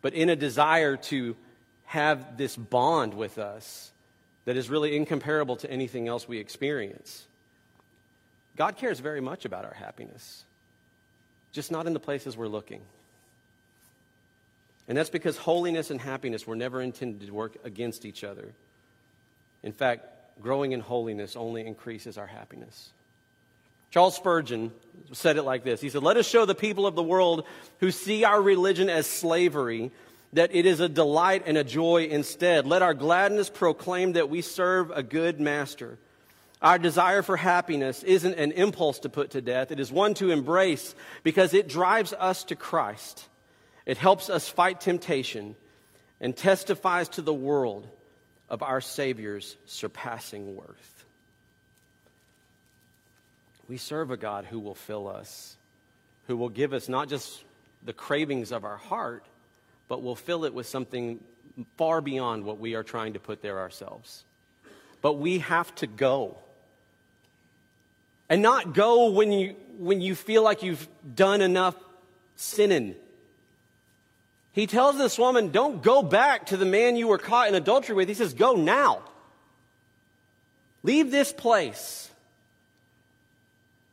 but 0.02 0.14
in 0.14 0.30
a 0.30 0.36
desire 0.36 0.98
to 0.98 1.36
have 1.86 2.38
this 2.38 2.56
bond 2.56 3.14
with 3.14 3.38
us 3.38 3.92
that 4.46 4.56
is 4.56 4.70
really 4.70 4.96
incomparable 4.96 5.56
to 5.58 5.70
anything 5.72 6.08
else 6.08 6.28
we 6.28 6.38
experience. 6.38 7.26
God 8.56 8.78
cares 8.78 9.00
very 9.00 9.22
much 9.22 9.46
about 9.46 9.66
our 9.66 9.74
happiness, 9.74 10.44
just 11.52 11.72
not 11.72 11.88
in 11.88 11.94
the 11.94 12.00
places 12.00 12.36
we're 12.38 12.48
looking. 12.48 12.82
And 14.90 14.98
that's 14.98 15.12
because 15.12 15.38
holiness 15.38 15.92
and 15.92 16.02
happiness 16.02 16.48
were 16.48 16.56
never 16.56 16.82
intended 16.82 17.26
to 17.28 17.34
work 17.34 17.58
against 17.64 18.06
each 18.06 18.24
other. 18.24 18.54
In 19.62 19.72
fact, 19.72 20.42
growing 20.42 20.72
in 20.72 20.80
holiness 20.80 21.36
only 21.36 21.66
increases 21.66 22.18
our 22.18 22.26
happiness. 22.26 22.92
Charles 23.92 24.16
Spurgeon 24.16 24.72
said 25.14 25.38
it 25.38 25.44
like 25.44 25.64
this 25.64 25.80
He 25.80 25.90
said, 25.90 26.02
Let 26.02 26.18
us 26.18 26.28
show 26.28 26.46
the 26.46 26.56
people 26.56 26.88
of 26.88 26.96
the 26.96 27.04
world 27.04 27.46
who 27.80 27.92
see 27.92 28.24
our 28.24 28.42
religion 28.42 28.90
as 28.90 29.06
slavery 29.06 29.92
that 30.34 30.54
it 30.54 30.66
is 30.66 30.80
a 30.80 30.90
delight 30.90 31.44
and 31.46 31.58
a 31.58 31.64
joy 31.64 32.06
instead. 32.06 32.66
Let 32.66 32.82
our 32.82 32.94
gladness 32.94 33.50
proclaim 33.50 34.14
that 34.14 34.30
we 34.30 34.42
serve 34.42 34.92
a 34.92 35.04
good 35.04 35.40
master. 35.40 35.98
Our 36.62 36.78
desire 36.78 37.22
for 37.22 37.38
happiness 37.38 38.04
isn't 38.04 38.34
an 38.34 38.52
impulse 38.52 39.00
to 39.00 39.10
put 39.10 39.32
to 39.32 39.42
death, 39.42 39.72
it 39.72 39.80
is 39.80 39.92
one 39.92 40.16
to 40.16 40.32
embrace 40.32 40.96
because 41.24 41.54
it 41.54 41.68
drives 41.68 42.12
us 42.14 42.44
to 42.46 42.56
Christ. 42.56 43.28
It 43.86 43.98
helps 43.98 44.30
us 44.30 44.48
fight 44.48 44.82
temptation 44.82 45.56
and 46.22 46.36
testifies 46.36 47.10
to 47.10 47.22
the 47.22 47.34
world 47.34 47.88
of 48.50 48.64
our 48.64 48.82
Savior's 48.82 49.56
surpassing 49.66 50.56
worth. 50.56 51.06
We 53.68 53.78
serve 53.78 54.10
a 54.12 54.18
God 54.18 54.46
who 54.46 54.60
will 54.60 54.76
fill 54.76 55.08
us, 55.08 55.56
who 56.28 56.36
will 56.36 56.50
give 56.50 56.74
us 56.74 56.90
not 56.90 57.08
just 57.08 57.44
the 57.86 57.94
cravings 57.94 58.52
of 58.52 58.66
our 58.66 58.78
heart, 58.78 59.24
but 59.88 60.02
will 60.02 60.16
fill 60.16 60.46
it 60.46 60.54
with 60.54 60.68
something 60.68 61.20
far 61.78 62.02
beyond 62.02 62.44
what 62.44 62.60
we 62.60 62.76
are 62.76 62.84
trying 62.84 63.14
to 63.14 63.20
put 63.20 63.42
there 63.42 63.60
ourselves. 63.60 64.24
But 65.02 65.14
we 65.14 65.40
have 65.40 65.74
to 65.76 65.88
go. 65.88 66.38
And 68.28 68.42
not 68.42 68.74
go 68.74 69.12
when 69.12 69.32
you, 69.32 69.56
when 69.78 70.02
you 70.02 70.16
feel 70.16 70.44
like 70.44 70.64
you've 70.64 70.88
done 71.16 71.42
enough 71.42 71.76
sinning. 72.36 72.96
He 74.52 74.68
tells 74.68 74.98
this 74.98 75.18
woman, 75.18 75.50
Don't 75.50 75.82
go 75.82 76.02
back 76.02 76.48
to 76.48 76.58
the 76.58 76.66
man 76.66 76.96
you 76.96 77.08
were 77.08 77.18
caught 77.18 77.48
in 77.48 77.56
adultery 77.56 77.96
with. 77.96 78.08
He 78.08 78.14
says, 78.14 78.34
Go 78.34 78.54
now. 78.54 79.02
Leave 80.84 81.12
this 81.12 81.32
place 81.34 82.10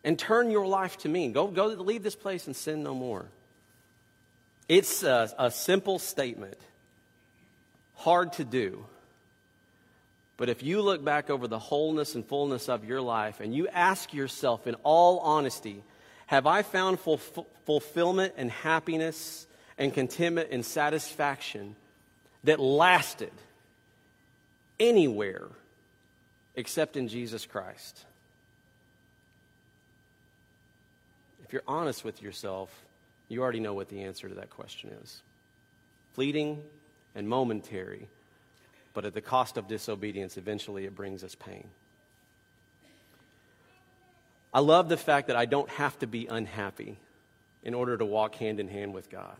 and 0.04 0.18
turn 0.18 0.50
your 0.50 0.66
life 0.66 0.96
to 0.98 1.08
me. 1.08 1.28
Go, 1.28 1.48
go 1.48 1.66
leave 1.66 2.02
this 2.02 2.14
place 2.14 2.46
and 2.46 2.54
sin 2.54 2.82
no 2.84 2.94
more. 2.94 3.26
It's 4.68 5.02
a, 5.02 5.32
a 5.38 5.50
simple 5.50 5.98
statement, 5.98 6.58
hard 7.96 8.32
to 8.34 8.44
do. 8.44 8.86
But 10.36 10.48
if 10.48 10.62
you 10.62 10.82
look 10.82 11.04
back 11.04 11.30
over 11.30 11.48
the 11.48 11.58
wholeness 11.58 12.14
and 12.14 12.24
fullness 12.24 12.68
of 12.68 12.84
your 12.84 13.00
life 13.00 13.40
and 13.40 13.54
you 13.54 13.68
ask 13.68 14.12
yourself 14.12 14.66
in 14.66 14.74
all 14.82 15.18
honesty, 15.20 15.82
have 16.26 16.46
I 16.46 16.62
found 16.62 17.00
ful- 17.00 17.46
fulfillment 17.64 18.34
and 18.36 18.50
happiness 18.50 19.46
and 19.78 19.92
contentment 19.92 20.48
and 20.50 20.64
satisfaction 20.64 21.76
that 22.44 22.60
lasted 22.60 23.32
anywhere 24.78 25.48
except 26.54 26.96
in 26.96 27.08
Jesus 27.08 27.46
Christ? 27.46 28.04
If 31.44 31.52
you're 31.52 31.62
honest 31.66 32.04
with 32.04 32.22
yourself, 32.22 32.70
you 33.28 33.42
already 33.42 33.60
know 33.60 33.74
what 33.74 33.88
the 33.88 34.02
answer 34.02 34.28
to 34.28 34.34
that 34.36 34.50
question 34.50 34.90
is 35.02 35.22
fleeting 36.14 36.62
and 37.14 37.28
momentary 37.28 38.08
but 38.96 39.04
at 39.04 39.12
the 39.12 39.20
cost 39.20 39.58
of 39.58 39.68
disobedience, 39.68 40.38
eventually 40.38 40.86
it 40.86 40.94
brings 40.94 41.22
us 41.22 41.34
pain. 41.34 41.68
I 44.54 44.60
love 44.60 44.88
the 44.88 44.96
fact 44.96 45.26
that 45.26 45.36
I 45.36 45.44
don't 45.44 45.68
have 45.68 45.98
to 45.98 46.06
be 46.06 46.26
unhappy 46.28 46.96
in 47.62 47.74
order 47.74 47.98
to 47.98 48.06
walk 48.06 48.36
hand 48.36 48.58
in 48.58 48.68
hand 48.68 48.94
with 48.94 49.10
God. 49.10 49.36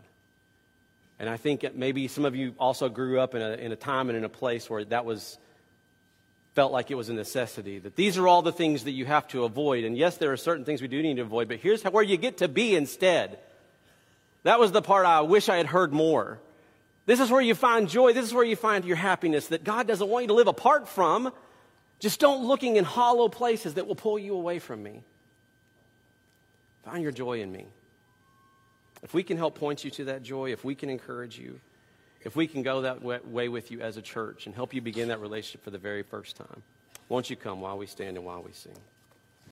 And 1.19 1.29
I 1.29 1.37
think 1.37 1.65
maybe 1.75 2.07
some 2.07 2.25
of 2.25 2.35
you 2.35 2.53
also 2.59 2.89
grew 2.89 3.19
up 3.19 3.33
in 3.33 3.41
a, 3.41 3.51
in 3.53 3.71
a 3.71 3.75
time 3.75 4.09
and 4.09 4.17
in 4.17 4.23
a 4.23 4.29
place 4.29 4.69
where 4.69 4.85
that 4.85 5.05
was 5.05 5.37
felt 6.53 6.71
like 6.71 6.89
it 6.89 6.95
was 6.95 7.09
a 7.09 7.13
necessity. 7.13 7.79
That 7.79 7.95
these 7.95 8.17
are 8.17 8.27
all 8.27 8.41
the 8.41 8.51
things 8.51 8.83
that 8.83 8.91
you 8.91 9.05
have 9.05 9.27
to 9.29 9.43
avoid. 9.43 9.83
And 9.83 9.97
yes, 9.97 10.17
there 10.17 10.31
are 10.31 10.37
certain 10.37 10.65
things 10.65 10.81
we 10.81 10.87
do 10.87 11.01
need 11.01 11.17
to 11.17 11.21
avoid, 11.23 11.47
but 11.47 11.57
here's 11.57 11.83
how, 11.83 11.91
where 11.91 12.03
you 12.03 12.17
get 12.17 12.37
to 12.37 12.47
be 12.47 12.75
instead. 12.75 13.39
That 14.43 14.59
was 14.59 14.71
the 14.71 14.81
part 14.81 15.05
I 15.05 15.21
wish 15.21 15.49
I 15.49 15.57
had 15.57 15.65
heard 15.65 15.93
more. 15.93 16.39
This 17.05 17.19
is 17.19 17.31
where 17.31 17.41
you 17.41 17.55
find 17.55 17.87
joy. 17.89 18.13
This 18.13 18.25
is 18.25 18.33
where 18.33 18.43
you 18.43 18.55
find 18.55 18.85
your 18.85 18.97
happiness 18.97 19.47
that 19.47 19.63
God 19.63 19.87
doesn't 19.87 20.07
want 20.07 20.23
you 20.23 20.27
to 20.29 20.33
live 20.33 20.47
apart 20.47 20.87
from. 20.87 21.31
Just 21.99 22.19
don't 22.19 22.45
looking 22.45 22.75
in 22.75 22.83
hollow 22.83 23.29
places 23.29 23.75
that 23.75 23.87
will 23.87 23.95
pull 23.95 24.19
you 24.19 24.33
away 24.35 24.59
from 24.59 24.83
me. 24.83 25.01
Find 26.85 27.01
your 27.01 27.11
joy 27.11 27.41
in 27.41 27.51
me. 27.51 27.65
If 29.03 29.13
we 29.13 29.23
can 29.23 29.37
help 29.37 29.55
point 29.55 29.83
you 29.83 29.91
to 29.91 30.05
that 30.05 30.23
joy, 30.23 30.51
if 30.51 30.63
we 30.63 30.75
can 30.75 30.89
encourage 30.89 31.37
you, 31.37 31.59
if 32.21 32.35
we 32.35 32.47
can 32.47 32.63
go 32.63 32.81
that 32.81 33.01
way 33.03 33.47
with 33.47 33.71
you 33.71 33.81
as 33.81 33.97
a 33.97 34.01
church 34.01 34.47
and 34.47 34.55
help 34.55 34.73
you 34.73 34.81
begin 34.81 35.09
that 35.09 35.21
relationship 35.21 35.63
for 35.63 35.69
the 35.71 35.77
very 35.77 36.03
first 36.03 36.35
time, 36.35 36.63
won't 37.09 37.29
you 37.29 37.35
come 37.35 37.61
while 37.61 37.77
we 37.77 37.85
stand 37.85 38.17
and 38.17 38.25
while 38.25 38.41
we 38.41 38.51
sing? 38.51 38.77